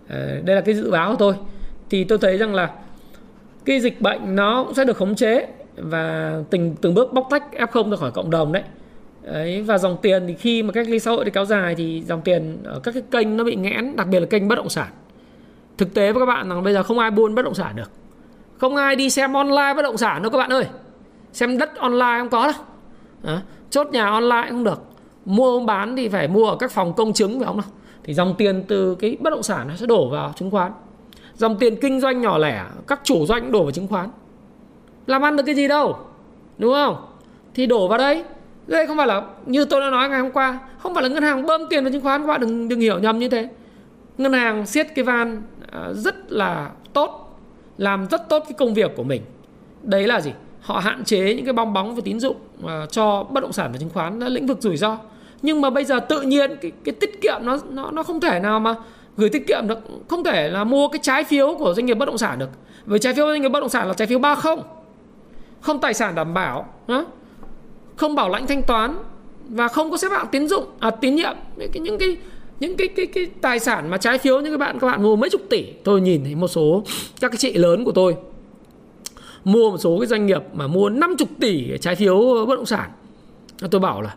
[0.08, 1.34] Ờ, đây là cái dự báo của tôi
[1.90, 2.70] thì tôi thấy rằng là
[3.64, 7.42] cái dịch bệnh nó cũng sẽ được khống chế và từng từng bước bóc tách
[7.52, 8.62] F0 ra khỏi cộng đồng đấy.
[9.22, 12.02] Đấy, và dòng tiền thì khi mà cách ly xã hội đi kéo dài thì
[12.06, 14.68] dòng tiền ở các cái kênh nó bị nghẽn đặc biệt là kênh bất động
[14.68, 14.88] sản.
[15.78, 17.90] Thực tế với các bạn rằng bây giờ không ai buôn bất động sản được.
[18.58, 20.64] Không ai đi xem online bất động sản đâu các bạn ơi.
[21.32, 22.62] Xem đất online không có đâu.
[23.24, 24.82] À, chốt nhà online không được.
[25.24, 27.66] Mua bán thì phải mua ở các phòng công chứng phải không nào?
[28.08, 30.72] Thì dòng tiền từ cái bất động sản nó sẽ đổ vào chứng khoán.
[31.34, 34.08] Dòng tiền kinh doanh nhỏ lẻ các chủ doanh đổ vào chứng khoán.
[35.06, 35.96] Làm ăn được cái gì đâu
[36.58, 36.96] đúng không?
[37.54, 38.24] Thì đổ vào đấy,
[38.66, 41.22] đây không phải là như tôi đã nói ngày hôm qua không phải là ngân
[41.22, 43.48] hàng bơm tiền vào chứng khoán các bạn đừng đừng hiểu nhầm như thế.
[44.18, 45.42] Ngân hàng siết cái van
[45.72, 47.38] à, rất là tốt
[47.78, 49.22] làm rất tốt cái công việc của mình.
[49.82, 50.32] Đấy là gì?
[50.60, 53.72] Họ hạn chế những cái bong bóng về tín dụng à, cho bất động sản
[53.72, 54.98] và chứng khoán lĩnh vực rủi ro
[55.42, 58.40] nhưng mà bây giờ tự nhiên cái, cái tiết kiệm nó nó nó không thể
[58.40, 58.74] nào mà
[59.16, 62.06] gửi tiết kiệm được không thể là mua cái trái phiếu của doanh nghiệp bất
[62.06, 62.50] động sản được.
[62.86, 64.62] Với trái phiếu doanh nghiệp bất động sản là trái phiếu ba không.
[65.60, 67.06] Không tài sản đảm bảo đó
[67.96, 68.94] không bảo lãnh thanh toán
[69.48, 71.36] và không có xếp hạng tín dụng à, tín nhiệm.
[71.56, 72.16] Những cái những cái
[72.60, 75.16] những cái cái cái tài sản mà trái phiếu như các bạn các bạn mua
[75.16, 75.64] mấy chục tỷ.
[75.84, 76.82] Tôi nhìn thấy một số
[77.20, 78.16] các cái chị lớn của tôi
[79.44, 82.90] mua một số cái doanh nghiệp mà mua 50 tỷ trái phiếu bất động sản.
[83.70, 84.14] Tôi bảo là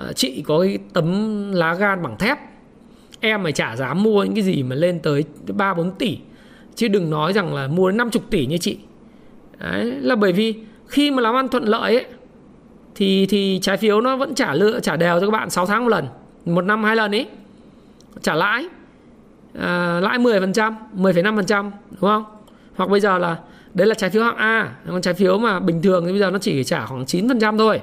[0.00, 2.38] Ờ, chị có cái tấm lá gan bằng thép.
[3.20, 6.18] Em mày chả dám mua những cái gì mà lên tới 3 4 tỷ.
[6.74, 8.78] Chứ đừng nói rằng là mua 50 tỷ như chị.
[9.58, 10.54] Đấy, là bởi vì
[10.86, 12.06] khi mà làm ăn thuận lợi ấy
[12.94, 15.82] thì thì trái phiếu nó vẫn trả lựa trả đều cho các bạn 6 tháng
[15.82, 16.06] một lần
[16.44, 17.26] một năm hai lần ấy
[18.22, 18.68] trả lãi
[19.58, 22.24] à, lãi 10% 10,5% đúng không?
[22.74, 23.36] Hoặc bây giờ là
[23.74, 26.30] đấy là trái phiếu hạng A còn trái phiếu mà bình thường thì bây giờ
[26.30, 27.80] nó chỉ trả khoảng 9% thôi.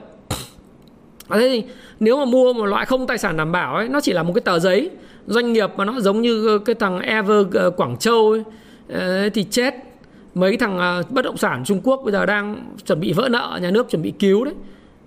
[1.29, 1.63] À, thế thì
[1.99, 4.33] nếu mà mua một loại không tài sản đảm bảo ấy nó chỉ là một
[4.33, 4.89] cái tờ giấy.
[5.27, 8.31] Doanh nghiệp mà nó giống như ờ, cái thằng Ever ờ, Quảng Châu
[8.89, 9.75] ấy, thì chết.
[10.35, 13.59] Mấy thằng ờ, bất động sản Trung Quốc bây giờ đang chuẩn bị vỡ nợ
[13.61, 14.53] nhà nước chuẩn bị cứu đấy.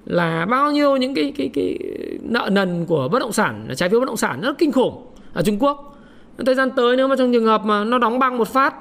[0.06, 1.78] Là bao nhiêu những cái cái cái
[2.22, 5.42] nợ nần của bất động sản trái phiếu bất động sản rất kinh khủng ở
[5.42, 5.98] Trung Quốc.
[6.46, 8.74] Thời gian tới nếu mà trong trường hợp mà nó đóng băng một phát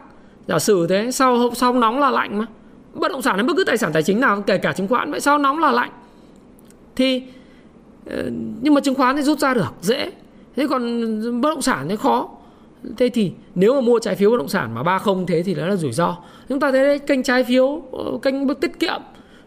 [0.47, 2.45] giả sử thế sau sau nóng là lạnh mà.
[2.93, 5.11] Bất động sản hay bất cứ tài sản tài chính nào kể cả chứng khoán
[5.11, 5.91] vậy sau nóng là lạnh?
[6.95, 7.23] Thì
[8.09, 8.29] Ờ,
[8.61, 10.11] nhưng mà chứng khoán thì rút ra được dễ.
[10.55, 12.29] Thế còn bất động sản thì khó.
[12.97, 15.53] Thế thì nếu mà mua trái phiếu bất động sản mà ba không thế thì
[15.53, 16.17] đó là rủi ro.
[16.49, 19.01] Chúng ta thấy đấy, kênh trái phiếu ờ, kênh tiết kiệm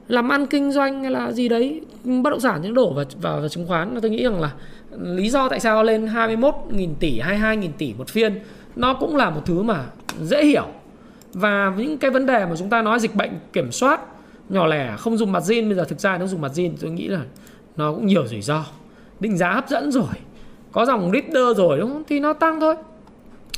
[0.09, 3.40] làm ăn kinh doanh hay là gì đấy bất động sản những đổ vào, vào
[3.40, 4.53] vào chứng khoán tôi nghĩ rằng là
[5.01, 8.40] lý do tại sao lên 21.000 tỷ 22.000 tỷ một phiên
[8.77, 9.85] nó cũng là một thứ mà
[10.22, 10.66] dễ hiểu.
[11.35, 14.01] Và những cái vấn đề mà chúng ta nói dịch bệnh kiểm soát
[14.48, 16.90] nhỏ lẻ không dùng mặt zin bây giờ thực ra nó dùng mặt zin tôi
[16.90, 17.20] nghĩ là
[17.77, 18.65] nó cũng nhiều rủi ro.
[19.21, 20.15] Định giá hấp dẫn rồi.
[20.73, 22.03] Có dòng leader rồi đúng không?
[22.09, 22.75] Thì nó tăng thôi.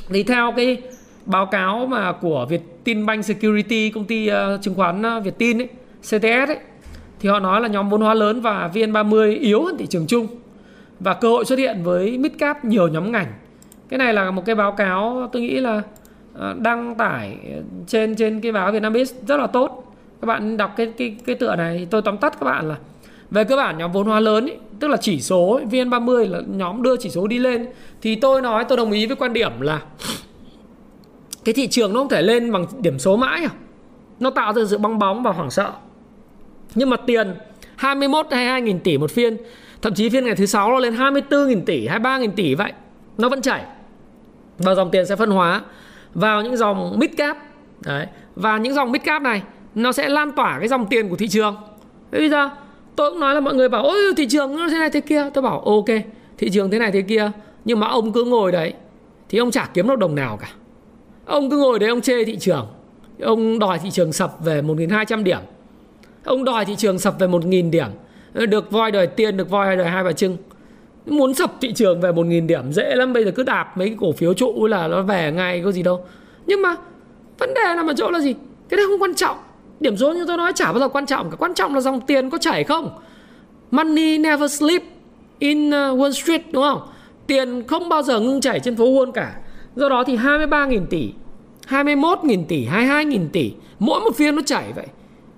[0.09, 0.81] Thì theo cái
[1.25, 5.37] báo cáo mà của Việt Tin Bank Security công ty uh, chứng khoán ờ, Việt
[5.37, 5.69] tin ấy
[6.01, 6.57] CTS ấy,
[7.19, 10.27] thì họ nói là nhóm vốn hóa lớn và VN30 yếu hơn thị trường chung.
[10.99, 13.33] Và cơ hội xuất hiện với midcap nhiều nhóm ngành.
[13.89, 15.81] Cái này là một cái báo cáo tôi nghĩ là
[16.33, 17.37] ờ, đăng tải
[17.87, 19.95] trên trên cái báo Vietnambiz rất là tốt.
[20.21, 22.75] Các bạn đọc cái cái cái tựa này tôi tóm tắt các bạn là
[23.31, 26.81] về cơ bản nhóm vốn hóa lớn ý, tức là chỉ số VN30 là nhóm
[26.81, 27.67] đưa chỉ số đi lên.
[28.01, 29.81] Thì tôi nói tôi đồng ý với quan điểm là
[31.45, 33.49] cái thị trường nó không thể lên bằng điểm số mãi à.
[34.19, 35.71] Nó tạo ra sự bong bóng và hoảng sợ.
[36.75, 37.35] Nhưng mà tiền
[37.75, 39.37] 21 hay 2 nghìn tỷ một phiên
[39.81, 42.73] thậm chí phiên ngày thứ sáu nó lên 24 nghìn tỷ 23 nghìn tỷ vậy
[43.17, 43.63] nó vẫn chảy.
[44.57, 45.61] Và dòng tiền sẽ phân hóa
[46.13, 47.37] vào những dòng mid cap.
[47.81, 49.41] Đấy và những dòng mid cap này
[49.75, 51.55] nó sẽ lan tỏa cái dòng tiền của thị trường.
[52.11, 52.49] Thế bây giờ
[52.95, 55.29] tôi cũng nói là mọi người bảo, ôi, thị trường nó thế này thế kia.
[55.33, 55.85] Tôi bảo, ok,
[56.37, 57.31] thị trường thế này thế kia,
[57.65, 58.73] nhưng mà ông cứ ngồi đấy.
[59.29, 60.49] Thì ông chả kiếm được đồng nào cả.
[61.25, 62.67] Ông cứ ngồi đấy, ông chê thị trường.
[63.21, 65.39] Ông đòi thị trường sập về 1.200 điểm.
[66.23, 67.87] Ông đòi thị trường sập về 1.000 điểm.
[68.33, 70.37] Được voi đòi tiền được voi đòi hai bà trưng.
[71.05, 73.97] Muốn sập thị trường về 1.000 điểm, dễ lắm, bây giờ cứ đạp mấy cái
[73.99, 76.05] cổ phiếu trụ là nó về ngay, có gì đâu.
[76.45, 76.75] Nhưng mà
[77.37, 78.35] vấn đề nằm ở chỗ là gì?
[78.69, 79.37] Cái đó không quan trọng
[79.79, 81.35] điểm số như tôi nói chả bao giờ quan trọng cả.
[81.39, 82.89] Quan trọng là dòng tiền có chảy không?
[83.71, 84.81] Money never sleep
[85.39, 86.81] in uh, Wall Street, đúng không?
[87.27, 89.35] Tiền không bao giờ ngưng chảy trên phố Wall cả.
[89.75, 91.11] Do đó thì 23.000 tỷ
[91.69, 94.85] 21.000 tỷ 22.000 tỷ, mỗi một phiên nó chảy vậy.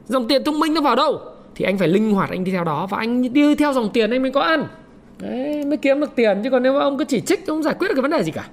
[0.07, 1.19] Dòng tiền thông minh nó vào đâu?
[1.55, 4.11] Thì anh phải linh hoạt anh đi theo đó và anh đi theo dòng tiền
[4.11, 4.67] anh mới có ăn.
[5.19, 6.41] Đấy, mới kiếm được tiền.
[6.43, 8.23] Chứ còn nếu mà ông cứ chỉ trích, ông giải quyết được cái vấn đề
[8.23, 8.47] gì cả.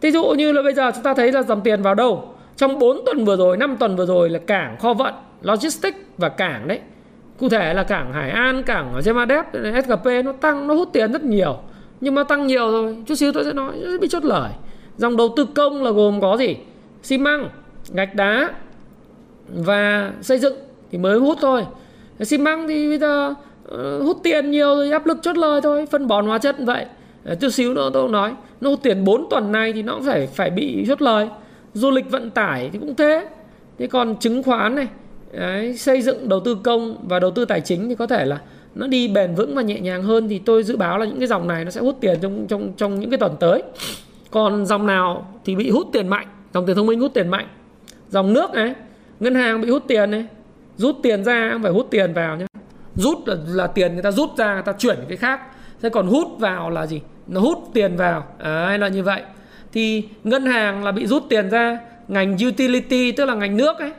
[0.00, 2.34] Ví dụ như là bây giờ chúng ta thấy là dòng tiền vào đâu?
[2.60, 6.28] Trong 4 tuần vừa rồi 5 tuần vừa rồi là cảng kho vận, logistics và
[6.28, 6.80] cảng đấy.
[7.38, 9.46] Cụ thể là cảng Hải An, cảng ở Gemadep
[9.84, 11.58] SGP nó tăng, nó hút tiền rất nhiều.
[12.00, 14.50] Nhưng mà tăng nhiều rồi, chút xíu tôi sẽ nói sẽ bị chốt lời.
[14.96, 16.56] Dòng đầu tư công là gồm có gì?
[17.02, 17.48] Xi măng,
[17.92, 18.50] gạch đá
[19.48, 20.56] và xây dựng
[20.90, 21.66] thì mới hút thôi.
[22.20, 23.34] Xi măng thì bây giờ
[23.68, 26.86] ờ, hút tiền nhiều rồi áp lực chốt lời thôi, phân bón hóa chất vậy.
[27.24, 30.04] Ờ, chút xíu nữa tôi nói, nó hút tiền 4 tuần này thì nó cũng
[30.04, 31.28] phải phải bị chốt lời
[31.74, 33.28] du lịch vận tải thì cũng thế.
[33.78, 34.88] Thế còn chứng khoán này
[35.32, 38.40] đấy, xây dựng đầu tư công và đầu tư tài chính thì có thể là
[38.74, 41.28] nó đi bền vững và nhẹ nhàng hơn thì tôi dự báo là những cái
[41.28, 43.62] dòng này nó sẽ hút tiền trong trong trong những cái tuần tới.
[44.30, 47.46] Còn dòng nào thì bị hút tiền mạnh dòng tiền thông minh hút tiền mạnh.
[48.08, 48.74] Dòng nước này
[49.20, 50.26] ngân hàng bị hút tiền này
[50.76, 52.46] rút tiền ra không phải hút tiền vào nhé
[52.94, 55.40] rút là, là tiền người ta rút ra người ta chuyển cái khác.
[55.82, 57.00] Thế còn hút vào là gì?
[57.26, 58.26] Nó hút tiền vào.
[58.38, 59.22] À, là như vậy
[59.72, 61.78] thì ngân hàng là bị rút tiền ra
[62.08, 63.92] ngành utility tức là ngành nước ấy.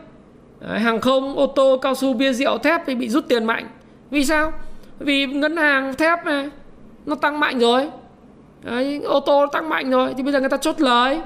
[0.67, 3.67] Hàng không ô tô cao su bia rượu thép thì bị rút tiền mạnh.
[4.12, 4.53] Vì sao?
[4.99, 6.49] Vì ngân hàng thép này
[7.05, 7.89] nó tăng mạnh rồi.
[8.63, 11.21] Đấy, ô tô tăng mạnh rồi thì bây giờ người ta chốt lời.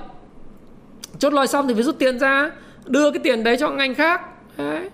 [1.20, 2.52] Chốt lời xong thì phải rút tiền ra
[2.86, 4.22] đưa cái tiền đấy cho ngành khác.
[4.58, 4.90] Đấy.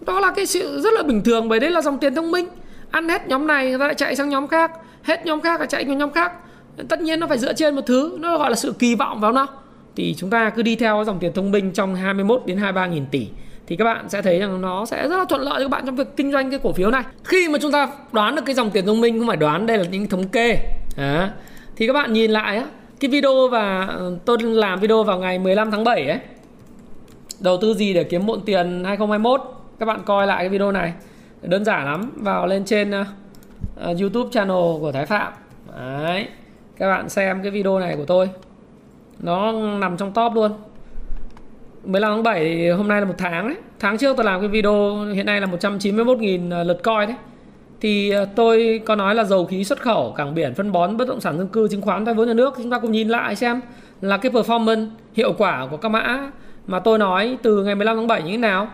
[0.00, 2.46] đó là cái sự rất là bình thường bởi đấy là dòng tiền thông minh.
[2.90, 4.70] Ăn hết nhóm này người ta lại chạy sang nhóm khác.
[5.02, 6.32] Hết nhóm khác là chạy sang nhóm khác
[6.88, 9.32] tất nhiên nó phải dựa trên một thứ nó gọi là sự kỳ vọng vào
[9.32, 9.46] nó.
[9.96, 13.06] Thì chúng ta cứ đi theo dòng tiền thông minh trong 21 đến 23 nghìn
[13.06, 13.28] tỷ.
[13.66, 15.86] Thì các bạn sẽ thấy rằng nó sẽ rất là thuận lợi cho các bạn
[15.86, 17.02] trong việc kinh doanh cái cổ phiếu này.
[17.24, 19.78] Khi mà chúng ta đoán được cái dòng tiền thông minh không phải đoán đây
[19.78, 20.56] là những thống kê.
[20.96, 21.30] À,
[21.76, 22.64] thì các bạn nhìn lại á,
[23.00, 26.18] cái video và ờ, tôi làm video vào ngày 15 tháng 7 ấy.
[27.40, 29.40] Đầu tư gì để kiếm muộn tiền 2021
[29.78, 30.92] các bạn coi lại cái video này.
[31.42, 35.32] Đơn giản lắm vào lên trên uh, YouTube channel của Thái Phạm.
[35.76, 36.26] Đấy
[36.78, 38.30] các bạn xem cái video này của tôi.
[39.20, 40.52] Nó nằm trong top luôn.
[41.84, 43.56] 15 tháng 7 thì hôm nay là một tháng đấy.
[43.80, 47.16] Tháng trước tôi làm cái video, hiện nay là 191.000 à, lượt coi đấy.
[47.80, 51.08] Thì à, tôi có nói là dầu khí xuất khẩu, cảng biển, phân bón, bất
[51.08, 53.36] động sản dân cư, chứng khoán tài vốn nhà nước, chúng ta cùng nhìn lại
[53.36, 53.60] xem
[54.00, 56.30] là cái performance, hiệu quả của các mã
[56.66, 58.68] mà tôi nói từ ngày 15 tháng 7 như thế nào.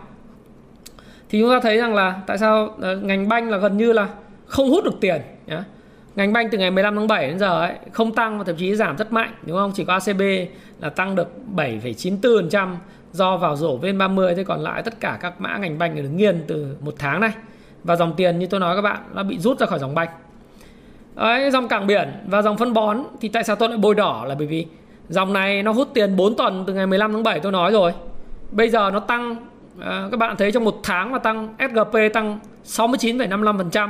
[1.29, 4.09] Thì chúng ta thấy rằng là tại sao à, ngành banh là gần như là
[4.47, 5.65] không hút được tiền, nhá
[6.17, 8.75] ngành banh từ ngày 15 tháng 7 đến giờ ấy, không tăng và thậm chí
[8.75, 9.73] giảm rất mạnh đúng không?
[9.75, 10.23] Chỉ có ACB
[10.81, 12.75] là tăng được 7,94%
[13.13, 16.41] do vào rổ VN30 thế còn lại tất cả các mã ngành banh đứng nghiêng
[16.47, 17.33] từ một tháng này.
[17.85, 20.09] Và dòng tiền như tôi nói các bạn nó bị rút ra khỏi dòng banh.
[21.15, 24.25] Đấy, dòng cảng biển và dòng phân bón thì tại sao tôi lại bôi đỏ?
[24.29, 24.67] Là bởi vì
[25.09, 27.93] dòng này nó hút tiền 4 tuần từ ngày 15 tháng 7 tôi nói rồi.
[28.51, 29.37] Bây giờ nó tăng
[29.81, 33.89] à, các bạn thấy trong một tháng mà tăng SGP tăng 69,55%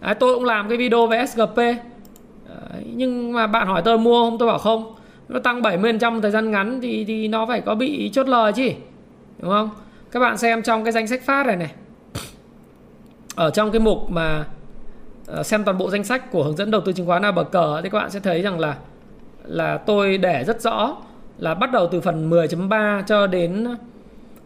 [0.00, 4.24] Đấy, tôi cũng làm cái video về SGP Đấy, nhưng mà bạn hỏi tôi mua
[4.24, 4.94] không tôi bảo không
[5.28, 8.70] nó tăng 70% thời gian ngắn thì thì nó phải có bị chốt lời chứ
[9.38, 9.70] đúng không
[10.10, 11.72] các bạn xem trong cái danh sách phát này này
[13.34, 14.44] ở trong cái mục mà
[15.42, 17.88] xem toàn bộ danh sách của hướng dẫn đầu tư chứng khoán bờ cờ thì
[17.90, 18.76] các bạn sẽ thấy rằng là
[19.44, 20.96] là tôi để rất rõ
[21.38, 23.66] là bắt đầu từ phần 10.3 cho đến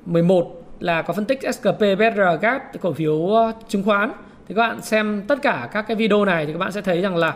[0.07, 3.31] 11 là có phân tích SKP, BR, GAT cổ phiếu
[3.69, 4.13] chứng khoán
[4.53, 7.01] thì các bạn xem tất cả các cái video này thì các bạn sẽ thấy
[7.01, 7.35] rằng là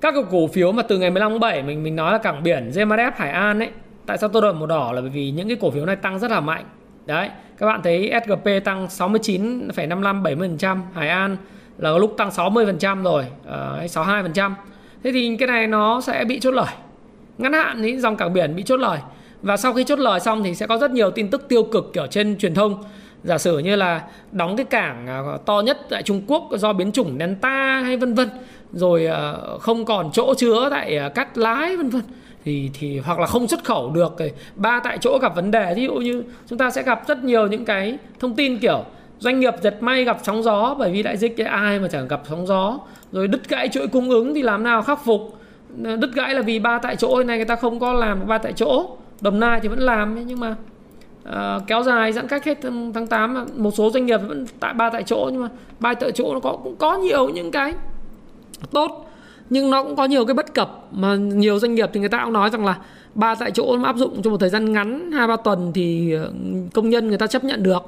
[0.00, 2.42] các cái cổ phiếu mà từ ngày 15 tháng 7 mình mình nói là cảng
[2.42, 3.68] biển GMRF Hải An ấy
[4.06, 6.18] tại sao tôi đổi màu đỏ là bởi vì những cái cổ phiếu này tăng
[6.18, 6.64] rất là mạnh.
[7.06, 11.36] Đấy các bạn thấy SGP tăng 69,55 70% Hải An
[11.78, 14.52] là lúc tăng 60% rồi ờ, uh, 62%
[15.04, 16.74] thế thì cái này nó sẽ bị chốt lời.
[17.38, 18.98] Ngắn hạn thì dòng cảng biển bị chốt lời.
[19.42, 21.90] Và sau khi chốt lời xong thì sẽ có rất nhiều tin tức tiêu cực
[21.92, 22.82] kiểu trên truyền thông
[23.28, 26.92] giả sử như là đóng cái cảng à, to nhất tại Trung Quốc do biến
[26.92, 28.28] chủng Delta hay vân vân,
[28.72, 32.02] rồi à, không còn chỗ chứa tại à, cắt lái, vân vân,
[32.44, 34.16] thì thì hoặc là không xuất khẩu được
[34.56, 35.74] ba tại chỗ gặp vấn đề.
[35.76, 38.84] Ví dụ như chúng ta sẽ gặp rất nhiều những cái thông tin kiểu
[39.18, 42.08] doanh nghiệp giật may gặp sóng gió bởi vì đại dịch cái ai mà chẳng
[42.08, 42.78] gặp sóng gió,
[43.12, 45.38] rồi đứt gãy chuỗi cung ứng thì làm nào khắc phục?
[45.76, 48.52] Đứt gãy là vì ba tại chỗ này người ta không có làm ba tại
[48.52, 50.54] chỗ, đồng nai thì vẫn làm nhưng mà
[51.30, 52.58] uh, kéo dài giãn cách hết
[52.94, 55.48] tháng 8 một số doanh nghiệp vẫn tại ba tại chỗ nhưng mà
[55.80, 57.74] ba tại chỗ nó có cũng có nhiều những cái
[58.70, 59.08] tốt
[59.50, 60.88] nhưng nó cũng có nhiều cái bất cập.
[60.92, 62.78] Mà nhiều doanh nghiệp thì người ta cũng nói rằng là
[63.14, 66.32] ba tại chỗ áp dụng trong một thời gian ngắn hai ba tuần thì ờ,
[66.74, 67.82] công nhân người ta chấp nhận được.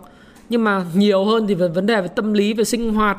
[0.49, 3.19] Nhưng mà nhiều hơn thì về vấn đề về tâm lý về sinh hoạt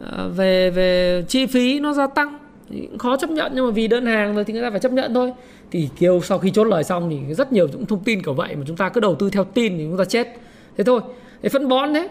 [0.00, 2.38] ờ, về về chi phí nó gia tăng.
[2.70, 4.92] Thì khó chấp nhận nhưng mà vì đơn hàng rồi thì người ta phải chấp
[4.92, 5.32] nhận thôi
[5.70, 8.56] thì kêu sau khi chốt lời xong thì rất nhiều những thông tin kiểu vậy
[8.56, 10.28] mà chúng ta cứ đầu tư theo tin thì chúng ta chết.
[10.76, 11.00] Thế thôi.
[11.42, 12.08] Để phân bón đấy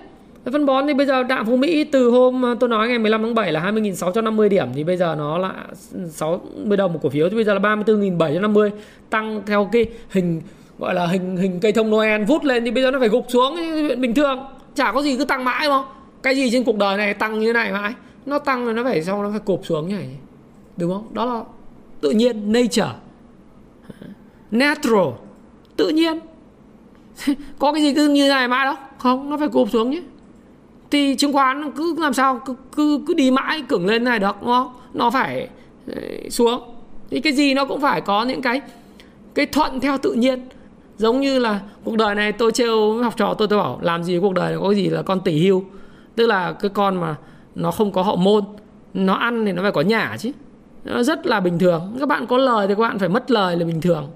[0.51, 3.23] phân bón thì bây giờ đạm phú Mỹ từ hôm à, tôi nói ngày 15
[3.23, 5.53] tháng 7 là 20.650 điểm thì bây giờ nó là
[6.09, 8.69] 60 đồng một cổ phiếu, thì bây giờ là 34.750
[9.09, 10.41] tăng theo cái hình,
[10.79, 13.25] gọi là hình hình cây thông Noel vút lên thì bây giờ nó phải gục
[13.29, 13.55] xuống.
[13.99, 14.39] Bình thường,
[14.75, 15.85] chả có gì cứ tăng mãi không
[16.23, 17.93] cái gì trên cuộc đời này tăng như thế này mãi,
[18.25, 20.09] nó tăng rồi nó phải, xong nó phải cụp xuống như này.
[20.77, 21.07] Đúng không?
[21.13, 21.43] Đó là
[22.01, 22.87] tự nhiên, nature
[24.51, 25.07] natural.
[25.75, 26.19] Tự nhiên.
[27.59, 30.01] Có cái gì cứ như này mãi đâu không nó phải cụp xuống nhé.
[30.91, 32.41] Thì chứng khoán cứ làm sao?
[32.45, 34.73] Cứ cứ, cứ đi mãi cứng lên này được đúng không?
[34.93, 35.47] Nó phải
[35.87, 36.61] ờ, xuống.
[37.09, 38.61] Thì cái gì nó cũng phải có những cái
[39.35, 40.47] cái thuận theo tự nhiên.
[40.97, 44.19] Giống như là cuộc đời này tôi trêu học trò tôi tôi bảo làm gì
[44.21, 45.63] cuộc đời này có cái gì là con tỷ hưu.
[46.15, 47.15] Tức là cái con mà
[47.55, 48.43] nó không có hậu môn
[48.93, 50.31] nó ăn thì nó phải có nhà chứ.
[50.83, 51.97] Nó rất là bình thường.
[51.99, 54.09] Các bạn có lời thì các bạn phải mất lời là bình thường.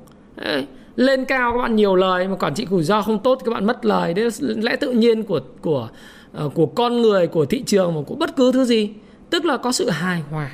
[0.43, 0.67] Đấy.
[0.95, 3.53] lên cao các bạn nhiều lời mà quản trị rủi ro không tốt thì các
[3.53, 5.89] bạn mất lời đấy là lẽ tự nhiên của của
[6.33, 8.89] ờ, của con người của thị trường mà của bất cứ thứ gì
[9.29, 10.51] tức là có sự hài hòa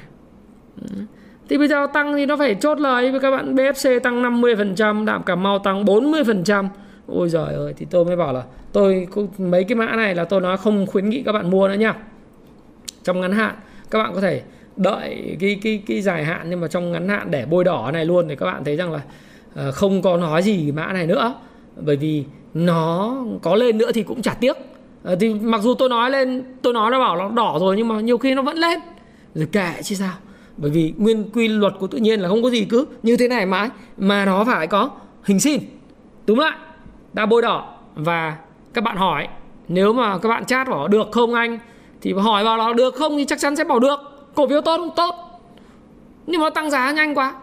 [1.49, 5.05] thì bây giờ tăng thì nó phải chốt lời với các bạn BFC tăng 50%,
[5.05, 6.67] đạm Cà Mau tăng 40%.
[7.07, 10.41] Ôi giời ơi thì tôi mới bảo là tôi mấy cái mã này là tôi
[10.41, 11.95] nói không khuyến nghị các bạn mua nữa nha.
[13.03, 13.55] Trong ngắn hạn
[13.91, 14.41] các bạn có thể
[14.77, 18.05] đợi cái cái cái dài hạn nhưng mà trong ngắn hạn để bôi đỏ này
[18.05, 19.01] luôn thì các bạn thấy rằng là
[19.55, 21.33] Ờ, không có nói gì mã này nữa.
[21.75, 24.57] Bởi vì nó có lên nữa thì cũng chả tiếc.
[25.03, 27.87] Ờ, thì mặc dù tôi nói lên, tôi nói nó bảo nó đỏ rồi nhưng
[27.87, 28.79] mà nhiều khi nó vẫn lên.
[29.35, 30.13] Rồi kệ chứ sao.
[30.57, 33.27] Bởi vì nguyên quy luật của tự nhiên là không có gì cứ như thế
[33.27, 34.89] này mãi, mà nó phải có
[35.23, 35.61] hình sin.
[36.25, 36.57] Túm lại
[37.13, 37.73] đã bôi đỏ.
[37.95, 38.37] Và
[38.73, 39.27] các bạn hỏi,
[39.67, 41.59] nếu mà các bạn chat bảo được không anh?
[42.01, 43.99] Thì hỏi vào là được không thì chắc chắn sẽ bảo được.
[44.35, 44.89] Cổ phiếu tốt không?
[44.95, 45.15] Tốt.
[46.27, 47.33] Nhưng mà tăng giá nhanh quá.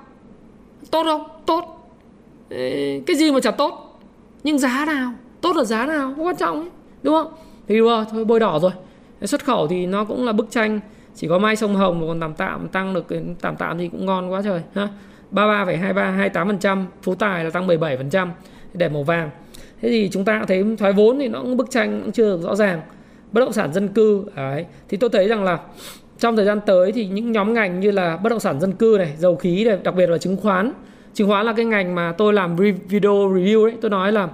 [0.91, 1.25] Tốt không?
[1.47, 1.72] Tốt.
[2.53, 2.59] Ờ,
[3.07, 4.01] cái gì mà chả tốt?
[4.45, 5.13] Nhưng giá nào?
[5.41, 6.13] Tốt là giá nào?
[6.17, 6.71] Không quan trọng ấy.
[7.03, 7.33] đúng không?
[7.69, 8.71] Thì đùa thôi bôi đỏ rồi.
[9.23, 10.81] Xuất khẩu thì nó cũng là bức tranh.
[11.15, 13.89] Chỉ có mai sông hồng mà còn tạm tạm tăng được ừ, tạm tạm thì
[13.89, 14.89] cũng ngon quá trời ha.
[15.33, 18.29] 33,23 28% phú tài là tăng 17%
[18.75, 19.31] để màu vàng.
[19.83, 22.41] Thế thì chúng ta thấy thoái vốn thì nó cũng bức tranh cũng chưa được
[22.43, 22.81] rõ ràng.
[23.33, 24.67] Bất động sản dân cư đấy.
[24.89, 25.59] Thì tôi thấy rằng là
[26.19, 28.97] trong thời gian tới thì những nhóm ngành như là bất động sản dân cư
[28.99, 30.73] này dầu khí này đặc biệt là chứng khoán
[31.15, 32.57] chứng khoán là cái ngành mà tôi làm
[32.89, 34.29] video review đấy tôi nói là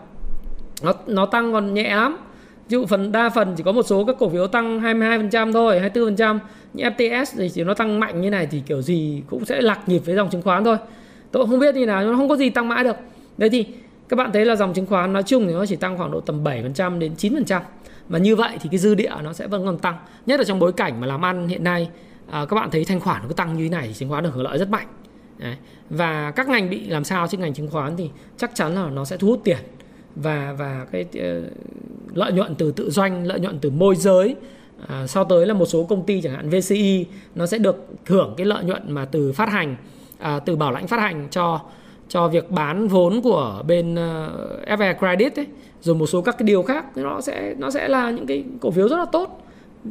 [0.82, 2.16] nó nó tăng còn nhẹ lắm.
[2.68, 5.80] Ví dụ phần đa phần chỉ có một số các cổ phiếu tăng 22% thôi
[5.94, 6.38] 24%
[6.74, 9.88] như FTS thì chỉ nó tăng mạnh như này thì kiểu gì cũng sẽ lạc
[9.88, 10.76] nhịp với dòng chứng khoán thôi.
[11.32, 12.96] Tôi không biết như nào nó không có gì tăng mãi được.
[13.38, 13.66] Đấy thì
[14.08, 16.20] các bạn thấy là dòng chứng khoán nói chung thì nó chỉ tăng khoảng độ
[16.20, 17.60] tầm 7% đến 9%
[18.08, 19.98] và như vậy thì cái dư địa nó sẽ vẫn còn tăng.
[20.26, 21.88] Nhất là trong bối cảnh mà làm ăn hiện nay
[22.30, 24.24] à, các bạn thấy thanh khoản nó cứ tăng như thế này thì chứng khoán
[24.24, 24.86] được hưởng lợi rất mạnh.
[25.38, 25.56] Đấy.
[25.90, 29.04] và các ngành bị làm sao trên ngành chứng khoán thì chắc chắn là nó
[29.04, 29.58] sẽ thu hút tiền
[30.16, 34.36] và và cái uh, lợi nhuận từ tự doanh lợi nhuận từ môi giới
[34.88, 38.34] à, sau tới là một số công ty chẳng hạn VCI nó sẽ được hưởng
[38.36, 39.76] cái lợi nhuận mà từ phát hành
[40.18, 41.60] à, từ bảo lãnh phát hành cho
[42.08, 44.30] cho việc bán vốn của bên ờ,
[44.62, 45.46] uh, FE Credit ấy,
[45.80, 46.96] rồi một số các cái điều khác.
[46.96, 49.42] Nó sẽ nó sẽ là những cái cổ phiếu rất là tốt.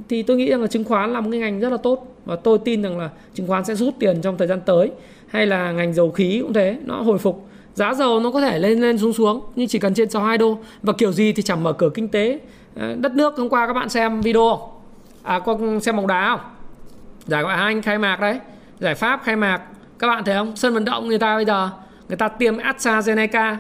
[0.10, 2.36] Thì tôi nghĩ rằng là chứng khoán là một cái ngành rất là tốt và
[2.36, 4.92] tôi tin rằng là chứng khoán sẽ rút tiền trong thời gian tới
[5.28, 7.50] hay là ngành dầu khí cũng thế, nó hồi phục.
[7.74, 10.58] Giá dầu nó có thể lên lên xuống xuống, nhưng chỉ cần trên 62 đô.
[10.84, 12.40] Và kiểu gì thì chẳng mở cửa kinh tế.
[12.76, 14.72] Ờ, đất nước, hôm qua các bạn xem video.
[15.24, 16.50] À có xem bóng đá không?
[17.26, 18.40] Giải ngoại hạng Anh khai mạc đấy.
[18.80, 19.62] Giải Pháp khai mạc.
[20.00, 20.56] Các bạn thấy không?
[20.56, 21.70] Sân vận động người ta bây giờ,
[22.08, 23.56] người ta tiêm AstraZeneca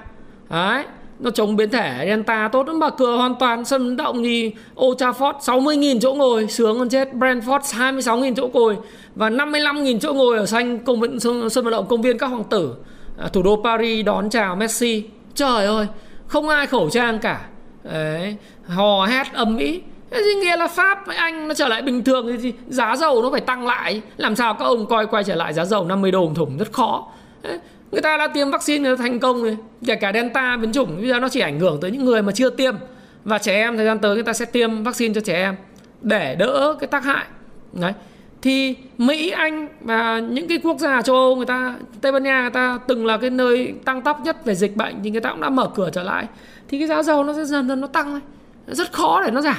[0.49, 0.85] đấy
[1.19, 4.51] nó chống biến thể Delta tốt lắm mà cửa hoàn toàn sân động thì
[4.81, 7.09] Old Trafford 60.000 chỗ ngồi sướng hơn chết.
[7.13, 8.77] Brentford 26.000 chỗ ngồi
[9.15, 12.27] và 55.000 chỗ ngồi ở xanh công viên sân, sân vận động công viên các
[12.27, 12.75] hoàng tử.
[13.17, 15.03] À, thủ đô Paris đón chào Messi.
[15.35, 15.87] Trời ơi
[16.27, 17.45] không ai khẩu trang cả.
[17.83, 19.81] Đấy hò hét âm ĩ.
[20.11, 23.21] Thế thì nghĩa là pháp với anh nó trở lại bình thường thì giá dầu
[23.21, 24.01] nó phải tăng lại.
[24.17, 26.71] Làm sao các ông coi quay trở lại giá dầu 50 đô một thùng rất
[26.71, 27.07] khó.
[27.41, 27.59] Đấy
[27.91, 29.57] người ta đã tiêm vaccine người ta thành công rồi.
[29.85, 32.31] Kể cả delta biến chủng bây giờ nó chỉ ảnh hưởng tới những người mà
[32.31, 32.75] chưa tiêm.
[33.23, 35.55] Và trẻ em thời gian tới người ta sẽ tiêm vaccine cho trẻ em
[36.01, 37.25] để đỡ cái tác hại.
[37.73, 37.93] Đấy.
[38.41, 42.41] Thì Mỹ, Anh và những cái quốc gia châu Âu người ta Tây Ban Nha
[42.41, 45.31] người ta từng là cái nơi tăng tốc nhất về dịch bệnh thì người ta
[45.31, 46.27] cũng đã mở cửa trở lại.
[46.69, 48.21] Thì cái giá dầu nó sẽ dần dần nó tăng thôi
[48.67, 49.55] rất khó để nó giảm.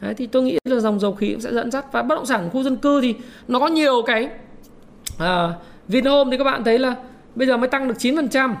[0.00, 1.92] Đấy, thì tôi nghĩ là dòng dầu khí cũng sẽ dẫn dắt.
[1.92, 3.14] Và bất động sản khu dân cư thì
[3.48, 4.28] nó có nhiều cái
[5.18, 5.48] à,
[5.88, 6.94] Vinhome thì các bạn thấy là
[7.34, 8.54] bây giờ mới tăng được 9%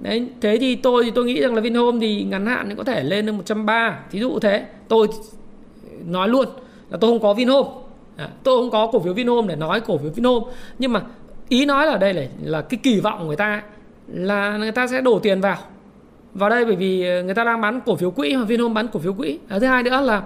[0.00, 2.84] Đấy, thế thì tôi thì tôi nghĩ rằng là Vinhome thì ngắn hạn thì có
[2.84, 5.08] thể lên được 130 thí dụ thế tôi
[6.06, 6.48] nói luôn
[6.90, 7.68] là tôi không có Vinhome.
[8.16, 10.46] À, tôi không có cổ phiếu Vinhome để nói cổ phiếu Vinhome.
[10.78, 11.02] Nhưng mà
[11.48, 13.62] ý nói là đây là là cái kỳ vọng của người ta
[14.08, 15.58] là người ta sẽ đổ tiền vào.
[16.34, 19.00] Vào đây bởi vì người ta đang bán cổ phiếu quỹ mà Vinhome bán cổ
[19.00, 19.38] phiếu quỹ.
[19.48, 20.22] À, thứ hai nữa là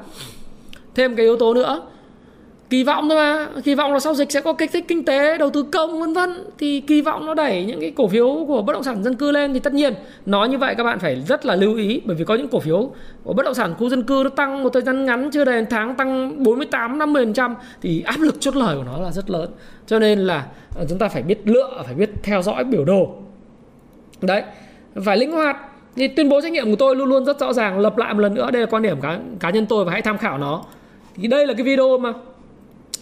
[0.95, 1.82] thêm cái yếu tố nữa
[2.70, 3.48] kỳ vọng thôi mà.
[3.64, 6.12] Kỳ vọng là sau dịch sẽ có kích thích kinh tế đầu tư công vân
[6.12, 6.30] vân.
[6.58, 9.30] Thì kỳ vọng nó đẩy những cái cổ phiếu của bất động sản dân cư
[9.30, 9.94] lên thì tất nhiên
[10.26, 12.60] nói như vậy các bạn phải rất là lưu ý bởi vì có những cổ
[12.60, 12.90] phiếu
[13.24, 15.64] của bất động sản khu dân cư nó tăng một thời gian ngắn chưa đầy
[15.70, 19.50] tháng tăng 48 50% thì áp lực chốt lời của nó là rất lớn.
[19.86, 20.46] Cho nên là
[20.76, 23.14] ờ, chúng ta phải biết lựa phải biết theo dõi biểu đồ.
[24.20, 24.42] Đấy
[25.04, 25.56] phải linh hoạt.
[25.96, 28.20] Thì tuyên bố trách nhiệm của tôi luôn luôn rất rõ ràng lập lại một
[28.20, 30.64] lần nữa đây là quan điểm cá, cá nhân tôi và hãy tham khảo nó.
[31.14, 32.12] Thì đây là cái video mà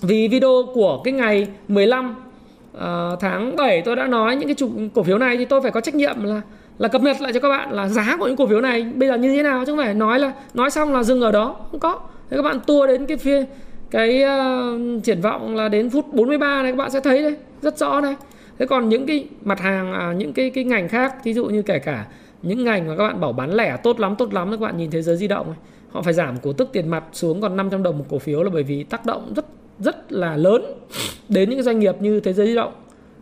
[0.01, 4.55] vì video của cái ngày 15 uh, à, tháng 7 tôi đã nói những cái
[4.55, 6.41] chủ cổ phiếu này thì tôi phải có trách nhiệm là
[6.79, 9.09] là cập nhật lại cho các bạn là giá của những cổ phiếu này bây
[9.09, 11.57] giờ như thế nào chứ không phải nói là nói xong là dừng ở đó
[11.71, 12.01] không có.
[12.31, 13.45] Thế các bạn tua đến cái phía
[13.91, 17.79] cái uh, triển vọng là đến phút 43 này các bạn sẽ thấy đấy rất
[17.79, 18.17] rõ đây
[18.59, 21.63] thế còn những cái mặt hàng à, những cái cái ngành khác ví dụ như
[21.63, 22.07] kể cả
[22.43, 24.91] những ngành mà các bạn bảo bán lẻ tốt lắm tốt lắm các bạn nhìn
[24.91, 25.57] thế giới di động ấy,
[25.91, 28.51] họ phải giảm cổ tức tiền mặt xuống còn 500 đồng một cổ phiếu là
[28.51, 29.45] bởi vì tác động rất
[29.81, 30.63] rất là lớn
[31.29, 32.73] đến những doanh nghiệp như thế giới di động.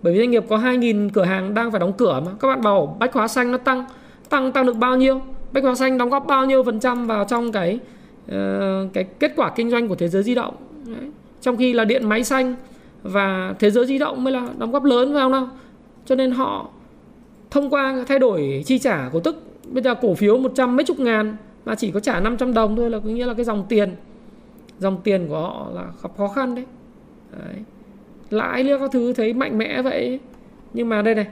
[0.03, 2.33] Bởi vì doanh nghiệp có 2.000 cửa hàng đang phải đóng cửa mà.
[2.41, 3.85] Các bạn bảo bách hóa xanh nó tăng
[4.29, 5.21] tăng tăng được bao nhiêu?
[5.53, 7.79] Bách hóa xanh đóng góp bao nhiêu phần trăm vào trong cái
[8.25, 8.35] uh,
[8.93, 10.55] cái kết quả kinh doanh của thế giới di động?
[10.87, 11.11] Đấy.
[11.41, 12.55] trong khi là điện máy xanh
[13.03, 15.49] và thế giới di động mới là đóng góp lớn vào nào?
[16.07, 16.69] Cho nên họ
[17.51, 20.85] thông qua thay đổi chi trả cổ tức bây giờ cổ phiếu một trăm mấy
[20.85, 23.67] chục ngàn mà chỉ có trả 500 đồng thôi là có nghĩa là cái dòng
[23.69, 23.95] tiền
[24.79, 26.64] dòng tiền của họ là gặp khó khăn đấy,
[27.33, 27.57] đấy.
[28.31, 30.20] lãi liếc các thứ thấy mạnh mẽ vậy.
[30.72, 31.27] Nhưng mà đây này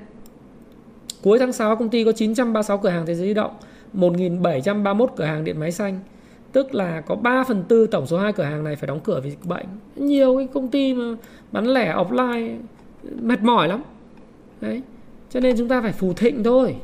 [1.22, 3.52] cuối tháng 6 công ty có 936 cửa hàng thế giới di động
[3.92, 6.00] 1731 cửa hàng điện máy xanh.
[6.52, 9.20] Tức là có 3 phần tư tổng số hai cửa hàng này phải đóng cửa
[9.24, 9.66] vì dịch bệnh.
[9.96, 11.16] Nhiều cái công ty mà
[11.52, 12.56] bán lẻ offline
[13.20, 13.82] mệt mỏi lắm.
[14.60, 14.82] Đấy.
[15.30, 16.76] Cho nên chúng ta phải phù thịnh thôi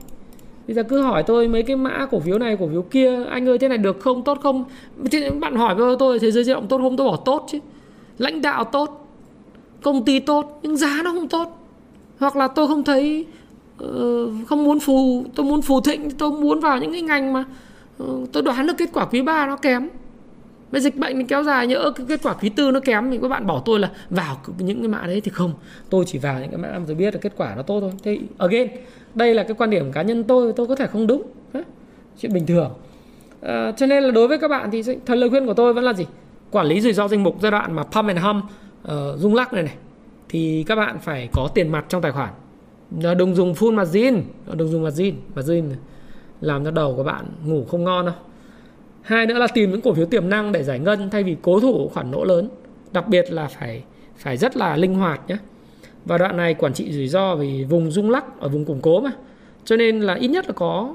[0.70, 3.48] bây giờ cứ hỏi tôi mấy cái mã cổ phiếu này, cổ phiếu kia, anh
[3.48, 4.64] ơi, thế này được không, tốt không?
[5.10, 6.96] Thế bạn hỏi với tôi, thế giới di động tốt không?
[6.96, 7.58] Tôi bảo tốt chứ.
[8.18, 9.08] Lãnh đạo tốt,
[9.82, 11.66] công ty tốt, nhưng giá nó không tốt.
[12.18, 13.26] Hoặc là tôi không thấy
[13.78, 17.44] ờ, không muốn phù, tôi muốn phù thịnh, tôi muốn vào những cái ngành mà
[17.98, 19.88] ờ, tôi đoán được kết quả quý 3 nó kém.
[20.70, 23.28] Với dịch bệnh kéo dài, nhỡ cái kết quả quý tư nó kém thì các
[23.28, 25.52] bạn bảo tôi là vào những cái mã đấy thì không.
[25.90, 27.92] Tôi chỉ vào những cái mã mà tôi biết là kết quả nó tốt thôi.
[28.02, 28.68] Thế again
[29.14, 31.22] đây là cái quan điểm cá nhân tôi tôi có thể không đúng.
[32.18, 32.70] Chuyện bình thường.
[33.40, 35.84] À, cho nên là đối với các bạn thì thời lời khuyên của tôi vẫn
[35.84, 36.06] là gì?
[36.50, 38.42] Quản lý rủi ro danh mục giai đoạn mà pump and hum
[38.82, 39.74] uh, rung lắc này này
[40.28, 42.30] thì các bạn phải có tiền mặt trong tài khoản.
[42.90, 45.64] Đừng dùng full margin đừng dùng margin margin
[46.40, 48.14] làm cho đầu của bạn ngủ không ngon đâu.
[49.02, 51.60] Hai nữa là tìm những cổ phiếu tiềm năng để giải ngân thay vì cố
[51.60, 52.48] thủ khoản lỗ lớn.
[52.92, 53.84] Đặc biệt là phải
[54.16, 55.36] phải rất là linh hoạt nhé
[56.04, 59.00] và đoạn này quản trị rủi ro vì vùng rung lắc ở vùng củng cố
[59.00, 59.10] mà.
[59.64, 60.94] Cho nên là ít nhất là có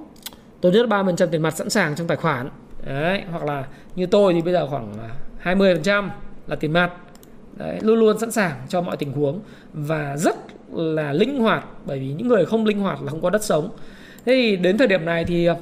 [0.61, 2.49] tốt nhất ba phần trăm tiền mặt sẵn sàng trong tài khoản.
[2.85, 4.93] Đấy hoặc là như tôi thì bây giờ khoảng
[5.37, 6.11] 20 phần trăm
[6.47, 6.91] là tiền mặt.
[7.57, 9.39] Đấy, luôn luôn sẵn sàng cho mọi tình huống.
[9.73, 10.35] Và rất
[10.73, 13.69] là linh hoạt bởi vì những người không linh hoạt là không có đất sống.
[14.25, 15.55] Thế thì đến thời điểm này thì ờ,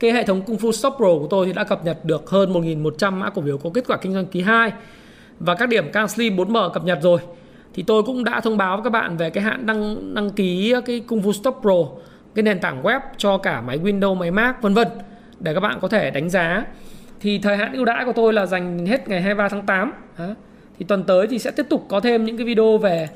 [0.00, 2.52] cái hệ thống Kung Fu Stop Pro của tôi thì đã cập nhật được hơn
[2.52, 4.72] 1.100 mã cổ phiếu có kết quả kinh doanh quý 2
[5.40, 7.18] và các điểm Kang Slim 4M cập nhật rồi
[7.74, 10.74] thì tôi cũng đã thông báo với các bạn về cái hạn đăng đăng ký
[10.86, 11.84] cái Kung Fu Stop Pro
[12.34, 14.88] cái nền tảng web cho cả máy Windows, máy Mac vân vân
[15.40, 16.64] để các bạn có thể đánh giá.
[17.20, 19.92] Thì thời hạn ưu đãi của tôi là dành hết ngày 23 tháng 8
[20.78, 23.08] thì tuần tới thì sẽ tiếp tục có thêm những cái video về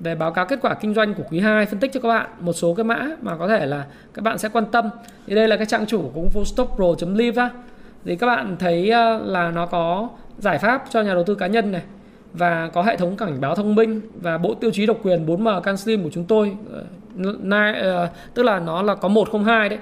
[0.00, 2.26] về báo cáo kết quả kinh doanh của quý 2 phân tích cho các bạn
[2.40, 3.84] một số cái mã mà có thể là
[4.14, 4.90] các bạn sẽ quan tâm.
[5.26, 7.50] Thì đây là cái trang chủ của infostokpro.live á.
[8.04, 10.08] Thì các bạn thấy à, là nó có
[10.38, 11.82] giải pháp cho nhà đầu tư cá nhân này
[12.34, 15.60] và có hệ thống cảnh báo thông minh và bộ tiêu chí độc quyền 4M
[15.60, 16.84] CanSlim của chúng tôi ờ,
[17.72, 19.78] ờ, tức là nó là có 102 đấy.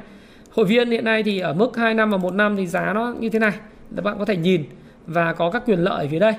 [0.50, 3.14] Hội viên hiện nay thì ở mức 2 năm và 1 năm thì giá nó
[3.20, 3.52] như thế này
[3.96, 4.64] các bạn có thể nhìn
[5.06, 6.32] và có các quyền lợi ở phía đây.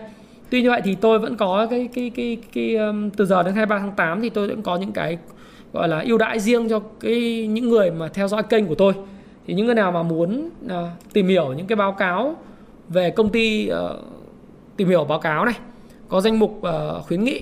[0.50, 2.78] Tuy như vậy thì tôi vẫn có cái cái cái cái
[3.18, 5.18] từ giờ đến 23 tháng 8 thì tôi vẫn có những cái
[5.74, 8.94] gọi là ưu đãi riêng cho cái những người mà theo dõi kênh của tôi.
[9.48, 10.72] Thì những người nào mà muốn uh,
[11.14, 12.36] tìm hiểu những cái báo cáo
[12.90, 14.00] về công ty uh,
[14.78, 15.56] tìm hiểu báo cáo này
[16.12, 17.42] có danh mục uh, khuyến nghị.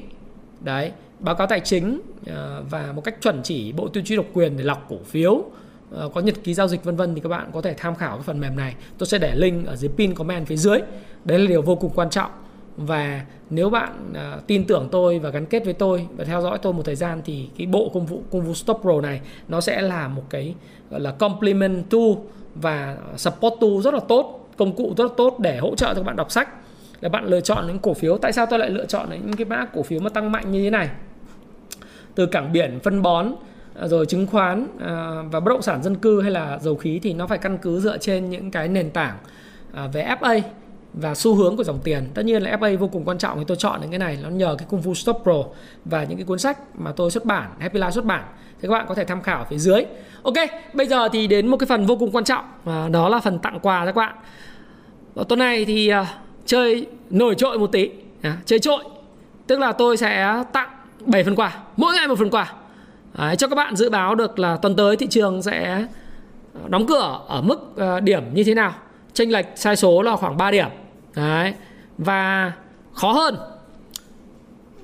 [0.62, 2.36] Đấy báo cáo tài chính uh,
[2.70, 6.14] và một cách chuẩn chỉ bộ tiêu chí độc quyền để lọc cổ phiếu uh,
[6.14, 8.24] có nhật ký giao dịch vân vân thì các bạn có thể tham khảo cái
[8.24, 8.76] phần mềm này.
[8.98, 10.80] Tôi sẽ để link ở dưới pin comment phía dưới.
[11.26, 12.32] Đấy là điều vô cùng quan trọng.
[12.78, 16.58] Và nếu bạn uh, tin tưởng tôi và gắn kết với tôi và theo dõi
[16.62, 19.62] tôi một thời gian thì cái bộ công vụ công vụ Stop Pro này nó
[19.62, 20.56] sẽ là một cái
[20.92, 22.12] gọi là complement tool
[22.56, 25.94] và support tool rất là tốt công cụ rất là tốt để hỗ trợ cho
[25.94, 26.50] các bạn đọc sách
[27.02, 28.18] là bạn lựa chọn những cổ phiếu.
[28.18, 30.64] Tại sao tôi lại lựa chọn những cái mã cổ phiếu mà tăng mạnh như
[30.64, 30.90] thế này?
[32.16, 33.32] Từ cảng biển, phân bón
[33.80, 37.00] à, rồi chứng khoán à, và bất động sản dân cư hay là dầu khí
[37.04, 39.18] thì nó phải căn cứ dựa trên những cái nền tảng
[39.74, 40.42] à, về FA
[40.94, 42.04] và xu hướng của dòng tiền.
[42.14, 44.30] Tất nhiên là FA vô cùng quan trọng thì tôi chọn những cái này, nó
[44.30, 45.44] nhờ cái công Fu Stop Pro
[45.86, 48.24] và những cái cuốn sách mà tôi xuất bản, Happy Life xuất bản.
[48.62, 49.86] Thì các bạn có thể tham khảo phía dưới.
[50.24, 50.36] Ok,
[50.74, 53.40] bây giờ thì đến một cái phần vô cùng quan trọng và đó là phần
[53.40, 54.16] tặng quà cho các bạn.
[55.14, 55.92] Và tuần này thì
[56.50, 57.90] chơi nổi trội một tí.
[58.22, 58.84] À, chơi trội.
[59.48, 60.70] Tức là tôi sẽ tặng
[61.06, 62.54] 7 phần quà mỗi ngày một phần quà.
[63.18, 65.86] À, cho các bạn dự báo được là tuần tới thị trường sẽ
[66.68, 68.74] đóng cửa ở mức uh, điểm như thế nào.
[69.14, 70.68] Chênh lệch sai số là khoảng 3 điểm.
[71.16, 71.54] Đấy
[71.98, 72.52] và
[72.94, 73.36] khó hơn.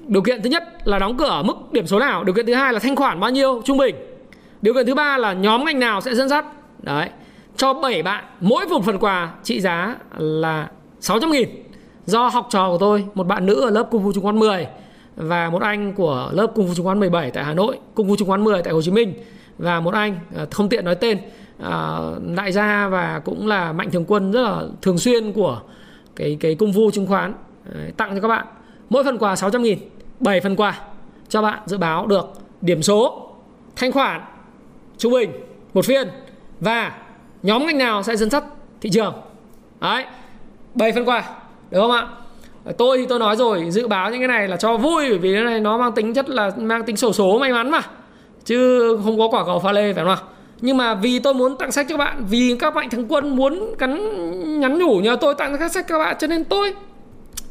[0.07, 2.23] Điều kiện thứ nhất là đóng cửa ở mức điểm số nào?
[2.23, 3.95] Điều kiện thứ hai là thanh khoản bao nhiêu trung bình?
[4.61, 6.45] Điều kiện thứ ba là nhóm ngành nào sẽ dẫn dắt?
[6.79, 7.09] Đấy
[7.57, 10.67] cho 7 bạn mỗi một phần quà trị giá là
[11.05, 11.49] 600 nghìn.
[12.05, 14.67] Do học trò của tôi, một bạn nữ ở lớp cung phu chứng khoán 10
[15.15, 18.15] và một anh của lớp cung phu chứng khoán 17 tại Hà Nội cung phu
[18.15, 19.13] chứng khoán 10 tại Hồ Chí Minh
[19.57, 21.17] và một anh à, không tiện nói tên
[21.59, 21.99] à,
[22.35, 25.61] đại gia và cũng là mạnh thường quân rất là thường xuyên của
[26.15, 27.33] cái cái cung phu chứng khoán
[27.97, 28.45] tặng cho các bạn.
[28.89, 29.79] Mỗi phần quà 600 nghìn
[30.19, 30.79] 7 phần quà
[31.29, 32.27] cho bạn dự báo được
[32.61, 33.29] điểm số,
[33.75, 34.21] thanh khoản,
[34.97, 35.31] trung bình,
[35.73, 36.07] một phiên
[36.59, 36.97] và
[37.43, 38.43] nhóm ngành nào sẽ dẫn dắt
[38.81, 39.13] thị trường.
[39.81, 40.05] Đấy.
[40.75, 41.23] 7 phần quà,
[41.71, 42.07] được không ạ?
[42.77, 45.33] Tôi thì tôi nói rồi, dự báo những cái này là cho vui, bởi vì
[45.33, 47.81] cái này nó mang tính chất là mang tính sổ số may mắn mà.
[48.45, 50.17] Chứ không có quả cầu pha lê, phải không ạ?
[50.61, 53.35] Nhưng mà vì tôi muốn tặng sách cho các bạn, vì các bạn thằng quân
[53.35, 53.99] muốn cắn,
[54.59, 56.73] nhắn nhủ nhờ tôi tặng các sách cho các bạn, cho nên tôi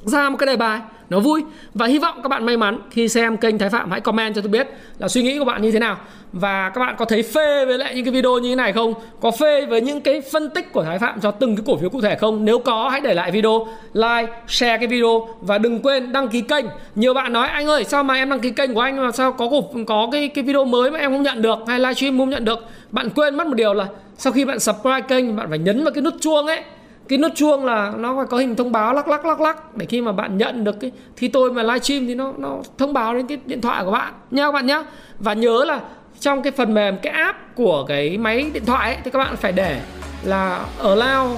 [0.07, 0.81] ra một cái đề bài,
[1.11, 1.43] nó vui.
[1.75, 3.91] Và hy vọng các bạn may mắn khi xem kênh Thái Phạm.
[3.91, 5.97] Hãy comment cho tôi biết là suy nghĩ của bạn như thế nào.
[6.33, 8.95] Và các bạn có thấy phê với lại những cái video như thế này không?
[9.21, 11.91] Có phê với những cái phân tích của Thái Phạm cho từng cái cổ phiếu
[11.91, 12.45] cụ thể không?
[12.45, 16.41] Nếu có, hãy để lại video, like, share cái video và đừng quên đăng ký
[16.41, 16.65] kênh.
[16.95, 19.33] Nhiều bạn nói, anh ơi, sao mà em đăng ký kênh của anh mà sao
[19.33, 22.31] có cổ, có cái cái video mới mà em không nhận được hay livestream không
[22.31, 22.59] nhận được?
[22.91, 23.87] Bạn quên mất một điều là
[24.17, 26.63] sau khi bạn subscribe kênh, bạn phải nhấn vào cái nút chuông ấy
[27.09, 29.87] cái nút chuông là nó phải có hình thông báo lắc lắc lắc lắc để
[29.87, 33.15] khi mà bạn nhận được cái thì tôi mà livestream thì nó nó thông báo
[33.15, 34.13] đến cái điện thoại của bạn.
[34.31, 34.83] Nha các bạn nhé
[35.19, 35.81] và nhớ là
[36.21, 39.37] trong cái phần mềm cái app của cái máy điện thoại ấy, thì các bạn
[39.37, 39.81] phải để
[40.25, 41.29] là allow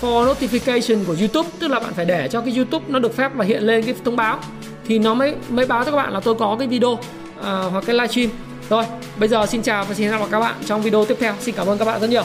[0.00, 1.48] for notification của YouTube.
[1.58, 3.94] Tức là bạn phải để cho cái YouTube nó được phép và hiện lên cái
[4.04, 4.38] thông báo.
[4.86, 7.00] Thì nó mới mới báo cho các bạn là tôi có cái video uh,
[7.42, 8.30] hoặc cái livestream.
[8.70, 8.84] Rồi
[9.18, 11.34] bây giờ xin chào và xin hẹn gặp các bạn trong video tiếp theo.
[11.40, 12.24] Xin cảm ơn các bạn rất nhiều.